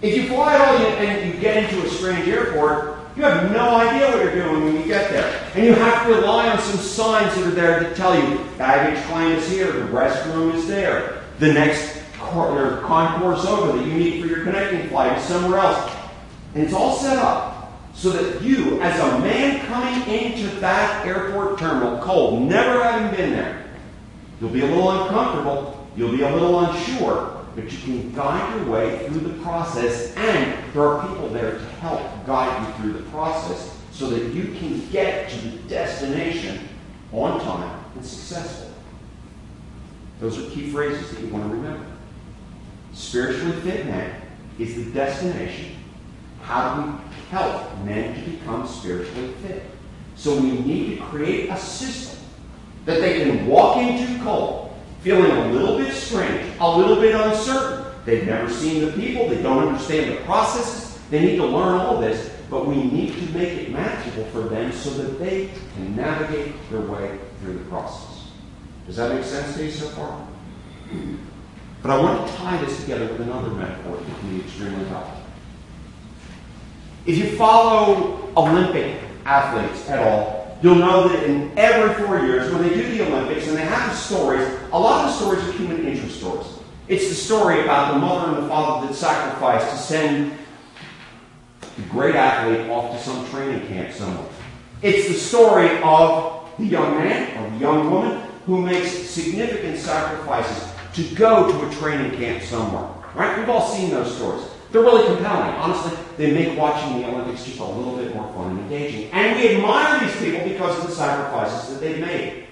If 0.00 0.16
you 0.16 0.28
fly 0.28 0.54
at 0.54 0.60
all 0.60 0.76
and 0.76 1.34
you 1.34 1.40
get 1.40 1.64
into 1.64 1.84
a 1.84 1.90
strange 1.90 2.28
airport, 2.28 2.91
you 3.16 3.22
have 3.22 3.52
no 3.52 3.76
idea 3.76 4.08
what 4.08 4.22
you're 4.24 4.34
doing 4.34 4.64
when 4.64 4.76
you 4.76 4.84
get 4.84 5.10
there. 5.10 5.50
And 5.54 5.64
you 5.64 5.74
have 5.74 6.06
to 6.06 6.14
rely 6.14 6.48
on 6.48 6.58
some 6.58 6.78
signs 6.78 7.34
that 7.36 7.46
are 7.46 7.50
there 7.50 7.80
to 7.80 7.94
tell 7.94 8.18
you 8.18 8.38
baggage 8.56 9.02
claim 9.04 9.32
is 9.32 9.48
here, 9.48 9.70
the 9.70 9.86
restroom 9.88 10.54
is 10.54 10.66
there, 10.66 11.22
the 11.38 11.52
next 11.52 12.02
concourse 12.92 13.44
over 13.44 13.76
that 13.76 13.86
you 13.86 13.92
need 13.92 14.20
for 14.20 14.26
your 14.26 14.44
connecting 14.44 14.88
flight 14.88 15.18
is 15.18 15.24
somewhere 15.24 15.58
else. 15.58 15.92
And 16.54 16.64
it's 16.64 16.72
all 16.72 16.96
set 16.96 17.18
up 17.18 17.72
so 17.94 18.10
that 18.10 18.42
you, 18.42 18.80
as 18.80 18.98
a 18.98 19.18
man 19.20 19.64
coming 19.66 20.14
into 20.14 20.48
that 20.60 21.06
airport 21.06 21.58
terminal 21.58 21.98
cold, 22.02 22.42
never 22.42 22.82
having 22.82 23.14
been 23.16 23.32
there, 23.32 23.64
you'll 24.40 24.50
be 24.50 24.62
a 24.62 24.66
little 24.66 24.90
uncomfortable, 24.90 25.86
you'll 25.96 26.12
be 26.12 26.22
a 26.22 26.32
little 26.32 26.60
unsure, 26.60 27.41
but 27.54 27.70
you 27.70 27.78
can 27.78 28.14
guide 28.14 28.56
your 28.56 28.70
way 28.70 29.06
through 29.06 29.20
the 29.20 29.42
process, 29.42 30.14
and 30.16 30.72
there 30.72 30.86
are 30.86 31.08
people 31.08 31.28
there 31.28 31.52
to 31.52 31.64
help 31.80 32.00
guide 32.26 32.66
you 32.66 32.74
through 32.74 32.92
the 32.94 33.10
process 33.10 33.76
so 33.92 34.08
that 34.08 34.32
you 34.32 34.54
can 34.58 34.88
get 34.90 35.28
to 35.30 35.36
the 35.36 35.58
destination 35.68 36.68
on 37.12 37.40
time 37.40 37.84
and 37.94 38.04
successful. 38.04 38.70
Those 40.20 40.38
are 40.38 40.50
key 40.50 40.70
phrases 40.70 41.10
that 41.10 41.20
you 41.20 41.28
want 41.28 41.44
to 41.44 41.54
remember. 41.54 41.86
Spiritually 42.94 43.60
fit 43.60 43.86
men 43.86 44.20
is 44.58 44.74
the 44.76 44.90
destination. 44.92 45.76
How 46.42 46.74
do 46.74 46.90
we 46.90 46.98
help 47.30 47.78
men 47.84 48.14
to 48.14 48.30
become 48.30 48.66
spiritually 48.66 49.34
fit? 49.42 49.62
So 50.16 50.38
we 50.38 50.52
need 50.52 50.98
to 50.98 51.04
create 51.04 51.50
a 51.50 51.56
system 51.56 52.18
that 52.84 53.00
they 53.00 53.24
can 53.24 53.46
walk 53.46 53.78
into 53.78 54.22
cold, 54.22 54.71
feeling 55.02 55.30
a 55.30 55.52
little 55.52 55.78
bit 55.78 55.92
strange, 55.92 56.52
a 56.60 56.78
little 56.78 56.96
bit 56.96 57.14
uncertain. 57.14 57.84
They've 58.04 58.26
never 58.26 58.48
seen 58.50 58.84
the 58.84 58.92
people, 58.92 59.28
they 59.28 59.42
don't 59.42 59.68
understand 59.68 60.12
the 60.12 60.20
processes, 60.22 60.98
they 61.10 61.20
need 61.20 61.36
to 61.36 61.46
learn 61.46 61.80
all 61.80 62.00
this, 62.00 62.30
but 62.50 62.66
we 62.66 62.76
need 62.76 63.14
to 63.14 63.32
make 63.32 63.50
it 63.50 63.70
manageable 63.70 64.24
for 64.26 64.40
them 64.42 64.72
so 64.72 64.90
that 64.90 65.18
they 65.18 65.50
can 65.74 65.96
navigate 65.96 66.54
their 66.70 66.80
way 66.80 67.18
through 67.40 67.54
the 67.54 67.64
process. 67.66 68.26
Does 68.86 68.96
that 68.96 69.14
make 69.14 69.24
sense 69.24 69.56
to 69.56 69.64
you 69.64 69.70
so 69.70 69.88
far? 69.90 70.26
But 71.80 71.90
I 71.90 71.98
want 71.98 72.28
to 72.28 72.34
tie 72.34 72.56
this 72.64 72.80
together 72.80 73.06
with 73.06 73.20
another 73.20 73.50
metaphor 73.50 73.96
that 73.96 74.18
can 74.20 74.36
be 74.36 74.44
extremely 74.44 74.84
helpful. 74.86 75.22
If 77.06 77.18
you 77.18 77.36
follow 77.36 78.30
Olympic 78.36 79.00
athletes 79.24 79.88
at 79.88 79.98
all, 79.98 80.41
you'll 80.62 80.76
know 80.76 81.08
that 81.08 81.24
in 81.24 81.52
every 81.58 82.04
four 82.04 82.20
years, 82.20 82.52
when 82.52 82.62
they 82.62 82.74
do 82.74 82.96
the 82.96 83.06
Olympics 83.06 83.48
and 83.48 83.56
they 83.56 83.64
have 83.64 83.90
the 83.90 83.96
stories, 83.96 84.48
a 84.72 84.78
lot 84.78 85.04
of 85.04 85.10
the 85.10 85.18
stories 85.18 85.44
are 85.48 85.52
human 85.52 85.86
interest 85.86 86.18
stories. 86.18 86.46
It's 86.88 87.08
the 87.08 87.14
story 87.14 87.62
about 87.62 87.94
the 87.94 87.98
mother 87.98 88.34
and 88.34 88.44
the 88.44 88.48
father 88.48 88.86
that 88.86 88.94
sacrificed 88.94 89.70
to 89.70 89.76
send 89.76 90.32
the 91.60 91.82
great 91.90 92.14
athlete 92.14 92.68
off 92.70 92.92
to 92.92 93.02
some 93.02 93.26
training 93.30 93.66
camp 93.68 93.92
somewhere. 93.92 94.28
It's 94.82 95.08
the 95.08 95.14
story 95.14 95.80
of 95.82 96.50
the 96.58 96.66
young 96.66 96.98
man 96.98 97.38
or 97.38 97.50
the 97.50 97.56
young 97.58 97.90
woman 97.90 98.20
who 98.46 98.60
makes 98.60 98.90
significant 98.90 99.78
sacrifices 99.78 100.68
to 100.94 101.02
go 101.14 101.50
to 101.50 101.68
a 101.68 101.72
training 101.80 102.18
camp 102.18 102.42
somewhere. 102.42 102.88
Right? 103.14 103.38
We've 103.38 103.48
all 103.48 103.68
seen 103.68 103.90
those 103.90 104.14
stories. 104.16 104.44
They're 104.72 104.80
really 104.80 105.04
compelling. 105.04 105.54
Honestly, 105.56 105.98
they 106.16 106.32
make 106.32 106.58
watching 106.58 107.00
the 107.00 107.08
Olympics 107.08 107.44
just 107.44 107.60
a 107.60 107.64
little 107.64 107.96
bit 107.96 108.14
more 108.14 108.32
fun 108.32 108.52
and 108.52 108.60
engaging. 108.60 109.10
And 109.12 109.38
we 109.38 109.56
admire 109.56 110.00
these 110.00 110.16
people 110.16 110.48
because 110.48 110.78
of 110.78 110.88
the 110.88 110.94
sacrifices 110.94 111.74
that 111.74 111.80
they've 111.80 112.00
made. 112.00 112.46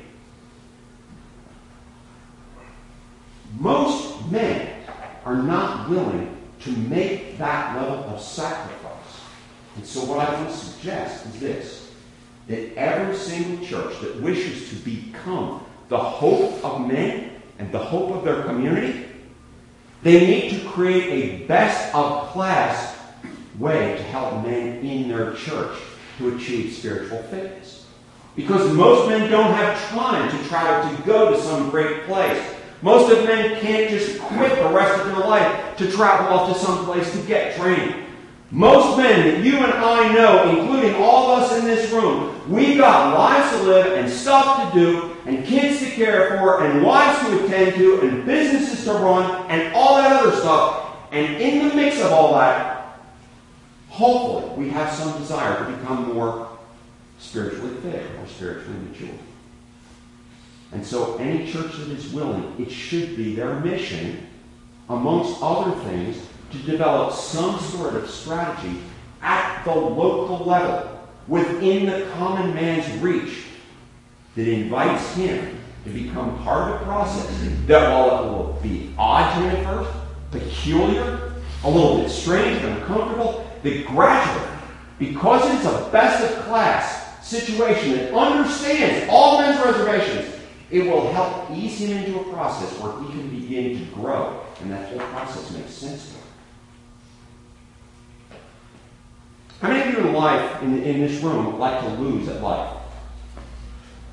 Most 3.58 4.30
men 4.30 4.84
are 5.24 5.36
not 5.36 5.88
willing 5.88 6.36
to 6.60 6.70
make 6.70 7.38
that 7.38 7.76
level 7.76 8.14
of 8.14 8.20
sacrifice. 8.20 8.80
And 9.76 9.86
so, 9.86 10.04
what 10.04 10.18
I 10.18 10.34
want 10.34 10.50
to 10.50 10.56
suggest 10.56 11.26
is 11.26 11.40
this 11.40 11.92
that 12.48 12.74
every 12.76 13.16
single 13.16 13.64
church 13.64 13.98
that 14.00 14.20
wishes 14.20 14.68
to 14.70 14.76
become 14.76 15.64
the 15.88 15.98
hope 15.98 16.62
of 16.64 16.86
men 16.86 17.30
and 17.58 17.70
the 17.72 17.78
hope 17.78 18.10
of 18.10 18.24
their 18.24 18.42
community, 18.42 19.06
they 20.02 20.26
need 20.26 20.50
to 20.50 20.68
create 20.68 21.42
a 21.42 21.46
best 21.46 21.94
of 21.94 22.28
class 22.30 22.96
way 23.58 23.96
to 23.96 24.02
help 24.04 24.44
men 24.44 24.78
in 24.78 25.08
their 25.08 25.34
church 25.34 25.78
to 26.18 26.34
achieve 26.34 26.72
spiritual 26.72 27.22
fitness. 27.24 27.86
Because 28.34 28.72
most 28.72 29.08
men 29.08 29.30
don't 29.30 29.52
have 29.52 29.78
time 29.90 30.30
to 30.30 30.48
travel 30.48 30.96
to 30.96 31.02
go 31.02 31.30
to 31.30 31.40
some 31.42 31.68
great 31.70 32.04
place. 32.04 32.42
Most 32.80 33.12
of 33.12 33.24
men 33.24 33.60
can't 33.60 33.90
just 33.90 34.18
quit 34.20 34.56
the 34.56 34.70
rest 34.70 35.00
of 35.00 35.06
their 35.08 35.26
life 35.26 35.76
to 35.76 35.90
travel 35.90 36.28
off 36.28 36.52
to 36.52 36.58
some 36.58 36.84
place 36.86 37.12
to 37.12 37.18
get 37.26 37.56
training. 37.56 38.06
Most 38.50 38.98
men 38.98 39.28
that 39.28 39.44
you 39.44 39.58
and 39.58 39.72
I 39.72 40.12
know, 40.12 40.58
including 40.58 40.96
all 40.96 41.30
of 41.30 41.42
us 41.42 41.58
in 41.58 41.64
this 41.64 41.90
room, 41.92 42.34
we've 42.50 42.78
got 42.78 43.14
lives 43.14 43.56
to 43.56 43.62
live 43.62 43.98
and 43.98 44.10
stuff 44.10 44.72
to 44.72 44.78
do 44.78 45.16
and 45.26 45.44
kids 45.44 45.78
to 45.80 45.90
care 45.90 46.30
for 46.30 46.64
and 46.64 46.82
wives 46.82 47.28
to 47.28 47.44
attend 47.44 47.76
to 47.76 48.00
and 48.00 48.26
businesses 48.26 48.84
to 48.84 48.92
run 48.92 49.48
and 49.50 49.72
all 49.72 49.96
that 49.96 50.20
other 50.20 50.36
stuff. 50.36 50.96
And 51.12 51.36
in 51.40 51.68
the 51.68 51.74
mix 51.74 52.00
of 52.00 52.12
all 52.12 52.34
that, 52.34 52.98
hopefully 53.88 54.64
we 54.64 54.70
have 54.70 54.92
some 54.92 55.16
desire 55.18 55.64
to 55.64 55.76
become 55.76 56.14
more 56.14 56.48
spiritually 57.20 57.76
fit 57.82 58.02
or 58.18 58.26
spiritually 58.26 58.78
mature. 58.90 59.14
And 60.72 60.84
so 60.84 61.18
any 61.18 61.50
church 61.50 61.76
that 61.76 61.88
is 61.88 62.12
willing, 62.12 62.54
it 62.58 62.70
should 62.70 63.16
be 63.16 63.34
their 63.34 63.54
mission, 63.60 64.26
amongst 64.88 65.40
other 65.40 65.72
things, 65.82 66.16
to 66.50 66.58
develop 66.58 67.12
some 67.12 67.58
sort 67.60 67.94
of 67.94 68.08
strategy 68.10 68.80
at 69.22 69.64
the 69.64 69.74
local 69.74 70.44
level 70.46 71.00
within 71.28 71.86
the 71.86 72.10
common 72.14 72.54
man's 72.54 72.90
reach 73.00 73.44
that 74.34 74.48
invites 74.48 75.14
him 75.14 75.58
to 75.84 75.90
become 75.90 76.42
part 76.42 76.72
of 76.72 76.80
a 76.80 76.84
process 76.84 77.26
that 77.66 77.90
while 77.90 78.24
it 78.24 78.30
will 78.30 78.58
be 78.62 78.92
odd 78.98 79.34
to 79.34 79.48
him 79.48 79.56
at 79.56 79.64
first, 79.64 79.90
peculiar, 80.30 81.32
a 81.64 81.70
little 81.70 81.98
bit 81.98 82.10
strange 82.10 82.62
and 82.62 82.78
uncomfortable, 82.78 83.46
that 83.62 83.86
gradually, 83.86 84.48
because 84.98 85.42
it's 85.54 85.64
a 85.64 85.90
best 85.90 86.22
of 86.24 86.44
class 86.44 87.26
situation 87.26 87.92
that 87.92 88.14
understands 88.14 89.08
all 89.10 89.40
men's 89.40 89.64
reservations, 89.64 90.34
it 90.70 90.84
will 90.84 91.12
help 91.12 91.50
ease 91.50 91.78
him 91.78 91.96
into 91.96 92.20
a 92.20 92.32
process 92.32 92.78
where 92.78 92.92
he 93.02 93.08
can 93.12 93.28
begin 93.28 93.78
to 93.78 93.84
grow, 93.94 94.42
and 94.60 94.70
that 94.70 94.88
whole 94.88 94.98
process 95.08 95.50
makes 95.50 95.72
sense 95.72 96.08
to 96.08 96.14
him. 96.14 96.19
How 99.60 99.68
many 99.68 99.90
of 99.90 99.98
you 99.98 100.08
in 100.08 100.14
life, 100.14 100.62
in, 100.62 100.82
in 100.82 101.00
this 101.00 101.22
room, 101.22 101.58
like 101.58 101.80
to 101.80 101.88
lose 101.96 102.28
at 102.28 102.42
life? 102.42 102.76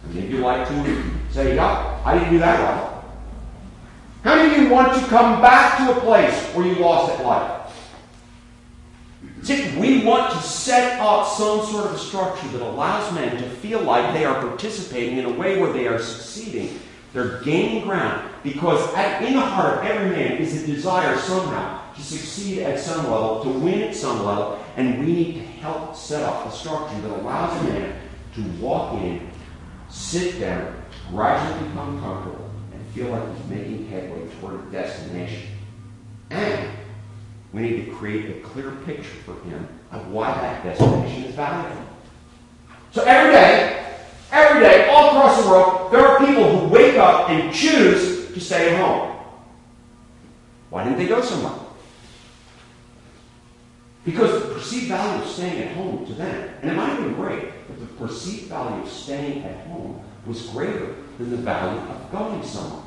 How 0.03 0.09
many 0.09 0.25
of 0.25 0.31
you 0.31 0.39
like 0.39 0.67
to 0.67 1.03
say, 1.31 1.55
yeah, 1.55 2.01
I 2.03 2.15
didn't 2.17 2.31
do 2.31 2.39
that 2.39 2.59
right? 2.59 2.93
How 4.23 4.35
many 4.35 4.55
of 4.55 4.61
you 4.61 4.69
want 4.69 4.93
to 4.93 5.07
come 5.07 5.41
back 5.41 5.77
to 5.77 5.97
a 5.97 6.01
place 6.01 6.53
where 6.53 6.67
you 6.67 6.75
lost 6.75 7.17
at 7.17 7.25
life? 7.25 7.57
See, 9.43 9.77
we 9.77 10.03
want 10.03 10.33
to 10.33 10.41
set 10.41 10.99
up 10.99 11.25
some 11.25 11.65
sort 11.65 11.85
of 11.85 11.93
a 11.93 11.97
structure 11.97 12.47
that 12.49 12.61
allows 12.61 13.13
men 13.13 13.37
to 13.37 13.43
feel 13.43 13.79
like 13.81 14.13
they 14.13 14.25
are 14.25 14.41
participating 14.41 15.17
in 15.17 15.25
a 15.25 15.31
way 15.31 15.61
where 15.61 15.71
they 15.71 15.87
are 15.87 15.99
succeeding. 15.99 16.77
They're 17.13 17.41
gaining 17.41 17.83
ground 17.83 18.29
because 18.43 18.93
at, 18.93 19.23
in 19.23 19.33
the 19.33 19.41
heart 19.41 19.79
of 19.79 19.85
every 19.85 20.09
man 20.11 20.37
is 20.37 20.63
a 20.63 20.65
desire 20.65 21.17
somehow 21.17 21.93
to 21.95 22.01
succeed 22.01 22.59
at 22.59 22.79
some 22.79 23.09
level, 23.09 23.43
to 23.43 23.49
win 23.49 23.81
at 23.81 23.95
some 23.95 24.23
level, 24.25 24.63
and 24.75 24.99
we 24.99 25.05
need 25.05 25.33
to 25.35 25.39
help 25.39 25.95
set 25.95 26.23
up 26.23 26.45
a 26.45 26.51
structure 26.51 26.99
that 27.01 27.11
allows 27.11 27.59
a 27.61 27.69
man 27.69 27.99
to 28.35 28.43
walk 28.61 28.93
in, 29.01 29.29
sit 29.89 30.39
down, 30.39 30.83
gradually 31.09 31.69
become 31.69 31.99
comfortable, 32.01 32.51
and 32.71 32.85
feel 32.93 33.09
like 33.09 33.35
he's 33.35 33.47
making 33.47 33.87
headway 33.87 34.27
toward 34.39 34.67
a 34.67 34.71
destination. 34.71 35.49
And 36.29 36.69
we 37.53 37.61
need 37.61 37.85
to 37.85 37.91
create 37.93 38.37
a 38.37 38.39
clear 38.41 38.71
picture 38.85 39.15
for 39.25 39.33
him 39.49 39.67
of 39.91 40.11
why 40.11 40.31
that 40.33 40.63
destination 40.63 41.23
is 41.23 41.35
valuable. 41.35 41.81
So 42.91 43.03
every 43.03 43.31
day, 43.31 43.86
every 44.31 44.61
day, 44.61 44.89
all 44.89 45.09
across 45.09 45.43
the 45.43 45.49
world, 45.49 45.91
there 45.91 46.05
are 46.05 46.19
people 46.19 46.59
who 46.59 46.67
wake 46.67 46.97
up 46.97 47.29
and 47.29 47.53
choose 47.53 48.31
to 48.33 48.39
stay 48.39 48.73
at 48.73 48.79
home. 48.79 49.15
Why 50.69 50.83
didn't 50.83 50.99
they 50.99 51.07
go 51.07 51.21
somewhere? 51.21 51.53
Because 54.05 54.41
the 54.41 54.53
perceived 54.53 54.87
value 54.87 55.21
of 55.21 55.29
staying 55.29 55.63
at 55.63 55.75
home 55.75 56.05
to 56.05 56.13
them, 56.13 56.49
and 56.61 56.71
it 56.71 56.73
might 56.73 56.87
have 56.87 56.99
been 56.99 57.13
great, 57.13 57.51
but 57.67 57.79
the 57.79 57.85
perceived 57.95 58.47
value 58.47 58.83
of 58.83 58.89
staying 58.89 59.43
at 59.43 59.67
home 59.67 60.01
was 60.25 60.47
greater 60.47 60.95
than 61.17 61.31
the 61.31 61.37
value 61.37 61.79
of 61.79 62.11
going 62.11 62.43
somewhere. 62.43 62.83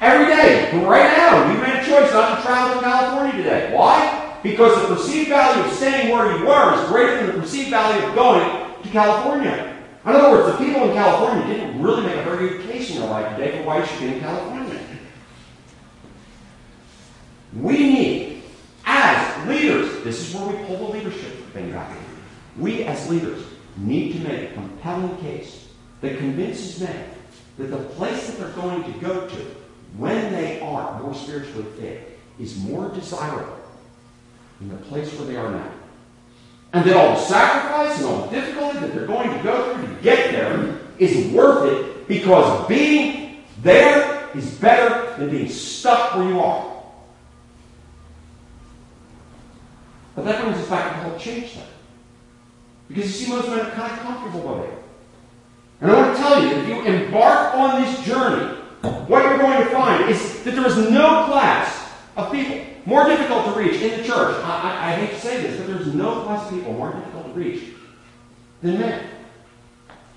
Every 0.00 0.26
day, 0.26 0.70
right 0.84 1.16
now, 1.16 1.52
you 1.52 1.58
made 1.58 1.82
a 1.82 1.84
choice 1.84 2.12
not 2.12 2.36
to 2.36 2.46
travel 2.46 2.80
to 2.80 2.84
California 2.84 3.42
today. 3.42 3.74
Why? 3.74 4.38
Because 4.42 4.82
the 4.82 4.94
perceived 4.94 5.30
value 5.30 5.64
of 5.64 5.72
staying 5.72 6.12
where 6.12 6.36
you 6.36 6.46
were 6.46 6.80
is 6.80 6.88
greater 6.88 7.16
than 7.18 7.34
the 7.34 7.40
perceived 7.40 7.70
value 7.70 8.06
of 8.06 8.14
going 8.14 8.82
to 8.82 8.88
California. 8.90 9.73
In 10.04 10.10
other 10.10 10.30
words, 10.30 10.58
the 10.58 10.64
people 10.64 10.88
in 10.88 10.94
California 10.94 11.46
didn't 11.46 11.82
really 11.82 12.02
make 12.02 12.16
a 12.16 12.22
very 12.24 12.48
good 12.48 12.70
case 12.70 12.90
in 12.90 13.00
their 13.00 13.08
life 13.08 13.36
today 13.36 13.56
for 13.56 13.64
why 13.64 13.78
you 13.78 13.86
should 13.86 14.00
be 14.00 14.06
in 14.08 14.20
California. 14.20 14.80
We 17.56 17.78
need, 17.78 18.42
as 18.84 19.48
leaders, 19.48 20.02
this 20.04 20.28
is 20.28 20.34
where 20.34 20.46
we 20.46 20.64
pull 20.66 20.76
the 20.76 20.92
leadership 20.98 21.32
thing 21.52 21.72
back 21.72 21.96
in. 21.96 22.62
We, 22.62 22.84
as 22.84 23.08
leaders, 23.08 23.44
need 23.76 24.12
to 24.12 24.18
make 24.28 24.50
a 24.50 24.54
compelling 24.54 25.16
case 25.18 25.68
that 26.00 26.18
convinces 26.18 26.80
men 26.80 27.10
that 27.56 27.70
the 27.70 27.78
place 27.78 28.26
that 28.26 28.38
they're 28.38 28.50
going 28.50 28.84
to 28.84 28.98
go 28.98 29.26
to 29.26 29.36
when 29.96 30.32
they 30.32 30.60
are 30.60 31.00
more 31.00 31.14
spiritually 31.14 31.64
fit 31.78 32.18
is 32.38 32.58
more 32.58 32.88
desirable 32.90 33.56
than 34.60 34.68
the 34.70 34.76
place 34.84 35.12
where 35.14 35.26
they 35.26 35.36
are 35.36 35.50
now 35.50 35.70
and 36.74 36.84
that 36.84 36.96
all 36.96 37.14
the 37.14 37.20
sacrifice 37.20 37.96
and 37.98 38.06
all 38.06 38.26
the 38.26 38.36
difficulty 38.36 38.80
that 38.80 38.92
they're 38.92 39.06
going 39.06 39.30
to 39.30 39.42
go 39.44 39.74
through 39.74 39.86
to 39.86 40.02
get 40.02 40.32
there 40.32 40.80
is 40.98 41.32
worth 41.32 41.72
it 41.72 42.08
because 42.08 42.66
being 42.66 43.44
there 43.62 44.28
is 44.34 44.56
better 44.56 45.16
than 45.16 45.30
being 45.30 45.48
stuck 45.48 46.16
where 46.16 46.28
you 46.28 46.40
are. 46.40 46.82
But 50.16 50.24
that 50.24 50.42
brings 50.42 50.58
us 50.58 50.68
back 50.68 50.92
to 50.92 50.98
the 50.98 51.10
whole 51.10 51.18
change 51.18 51.50
thing. 51.50 51.62
Because 52.88 53.04
you 53.04 53.26
see, 53.26 53.32
most 53.32 53.48
men 53.48 53.60
are 53.60 53.70
kind 53.70 53.92
of 53.92 53.98
comfortable 54.00 54.56
with 54.56 54.68
it. 54.68 54.78
And 55.80 55.92
I 55.92 55.94
want 55.94 56.16
to 56.16 56.22
tell 56.22 56.42
you, 56.42 56.48
if 56.48 56.68
you 56.68 56.82
embark 56.82 57.54
on 57.54 57.82
this 57.82 58.04
journey, 58.04 58.52
what 59.06 59.24
you're 59.24 59.38
going 59.38 59.62
to 59.62 59.70
find 59.70 60.10
is 60.10 60.42
that 60.42 60.54
there 60.56 60.66
is 60.66 60.76
no 60.90 61.26
class 61.26 61.92
of 62.16 62.32
people 62.32 62.73
more 62.86 63.06
difficult 63.06 63.46
to 63.46 63.60
reach 63.60 63.80
in 63.80 63.98
the 63.98 64.06
church. 64.06 64.36
I, 64.44 64.60
I, 64.62 64.88
I 64.88 64.96
hate 64.96 65.14
to 65.14 65.20
say 65.20 65.42
this, 65.42 65.58
but 65.58 65.66
there's 65.66 65.94
no 65.94 66.22
class 66.22 66.50
of 66.50 66.56
people 66.56 66.72
more 66.74 66.92
difficult 66.92 67.26
to 67.26 67.32
reach 67.32 67.74
than 68.62 68.78
men. 68.78 69.10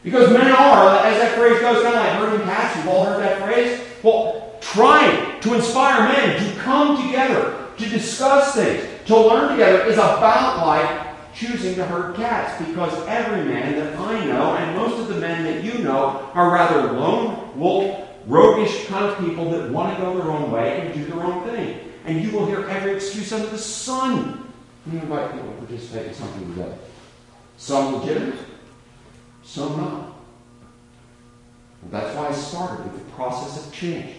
Because 0.04 0.32
men 0.32 0.52
are, 0.52 1.06
as 1.06 1.20
that 1.20 1.36
phrase 1.38 1.60
goes, 1.60 1.84
kind 1.84 1.96
of 1.96 2.04
like 2.04 2.14
herding 2.14 2.46
cats. 2.46 2.78
You've 2.78 2.88
all 2.88 3.06
heard 3.06 3.22
that 3.22 3.42
phrase. 3.42 3.82
Well, 4.04 4.56
trying 4.62 5.42
to 5.42 5.54
inspire 5.54 6.08
men 6.14 6.44
to 6.44 6.60
come 6.62 7.06
together, 7.06 7.68
to 7.78 7.90
discuss 7.90 8.56
things, 8.56 8.88
to 9.08 9.18
learn 9.18 9.52
together 9.52 9.86
is 9.86 9.96
about 9.96 10.66
like 10.66 11.36
choosing 11.36 11.76
to 11.76 11.86
herd 11.86 12.16
cats. 12.16 12.64
Because 12.66 12.94
every 13.08 13.44
man 13.46 13.76
that 13.76 13.98
I 13.98 14.26
know, 14.26 14.56
and 14.56 14.76
most 14.78 15.00
of 15.00 15.08
the 15.08 15.20
men 15.20 15.44
that 15.44 15.64
you 15.64 15.84
know, 15.84 16.30
are 16.34 16.54
rather 16.54 16.94
lone 16.94 17.58
wolf, 17.58 18.08
roguish 18.28 18.88
kind 18.88 19.06
of 19.06 19.18
people 19.20 19.50
that 19.52 19.72
want 19.72 19.96
to 19.96 20.02
go 20.02 20.18
their 20.18 20.32
own 20.32 20.52
way 20.52 20.82
and 20.82 20.94
do 20.94 21.06
their 21.06 21.24
own 21.24 21.44
thing. 21.50 21.87
And 22.08 22.24
you 22.24 22.32
will 22.32 22.46
hear 22.46 22.66
every 22.70 22.96
excuse 22.96 23.34
under 23.34 23.48
the 23.48 23.58
sun 23.58 24.50
when 24.86 24.96
you 24.96 25.02
invite 25.02 25.34
people 25.34 25.52
to 25.52 25.58
participate 25.58 26.08
in 26.08 26.14
something 26.14 26.50
together. 26.54 26.78
Some 27.58 27.98
legitimate, 27.98 28.40
some 29.44 29.76
not. 29.76 30.14
And 31.82 31.92
that's 31.92 32.16
why 32.16 32.30
I 32.30 32.32
started 32.32 32.86
with 32.86 33.06
the 33.06 33.12
process 33.12 33.68
of 33.68 33.74
change. 33.74 34.16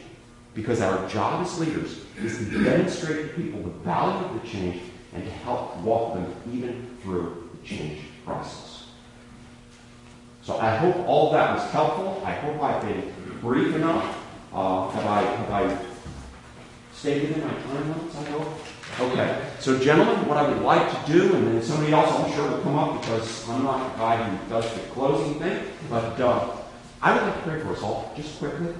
Because 0.52 0.82
our 0.82 1.08
job 1.08 1.46
as 1.46 1.58
leaders 1.58 2.04
is 2.18 2.36
to 2.38 2.62
demonstrate 2.62 3.28
to 3.28 3.42
people 3.42 3.62
the 3.62 3.70
value 3.70 4.26
of 4.26 4.42
the 4.42 4.46
change 4.46 4.82
and 5.14 5.24
to 5.24 5.30
help 5.30 5.74
walk 5.78 6.14
them 6.14 6.34
even 6.52 6.94
through 7.02 7.48
the 7.54 7.66
change 7.66 8.00
process. 8.24 8.88
So 10.42 10.58
I 10.58 10.76
hope 10.76 10.96
all 11.06 11.32
that 11.32 11.54
was 11.54 11.70
helpful. 11.70 12.22
I 12.24 12.32
hope 12.32 12.62
I've 12.62 12.82
been 12.82 13.12
brief 13.40 13.74
enough. 13.74 14.18
Uh, 14.52 14.90
have 14.90 15.06
I 15.06 15.22
have 15.22 15.50
I 15.50 15.87
my 17.04 17.10
time 17.12 17.88
limits? 17.88 18.16
I 18.16 18.24
hope. 18.30 18.58
Okay. 19.00 19.46
So, 19.60 19.78
gentlemen, 19.78 20.26
what 20.26 20.38
I 20.38 20.48
would 20.48 20.62
like 20.62 20.90
to 20.90 21.12
do, 21.12 21.34
and 21.34 21.46
then 21.46 21.62
somebody 21.62 21.92
else 21.92 22.10
I'm 22.10 22.32
sure 22.32 22.50
will 22.50 22.62
come 22.62 22.76
up 22.76 23.00
because 23.00 23.48
I'm 23.48 23.62
not 23.62 23.92
the 23.92 23.98
guy 23.98 24.16
who 24.16 24.48
does 24.48 24.72
the 24.74 24.80
closing 24.90 25.38
thing, 25.38 25.64
but 25.88 26.20
uh, 26.20 26.56
I 27.00 27.14
would 27.14 27.22
like 27.22 27.36
to 27.36 27.42
pray 27.42 27.60
for 27.60 27.72
us 27.72 27.82
all, 27.82 28.12
just 28.16 28.38
quickly. 28.38 28.74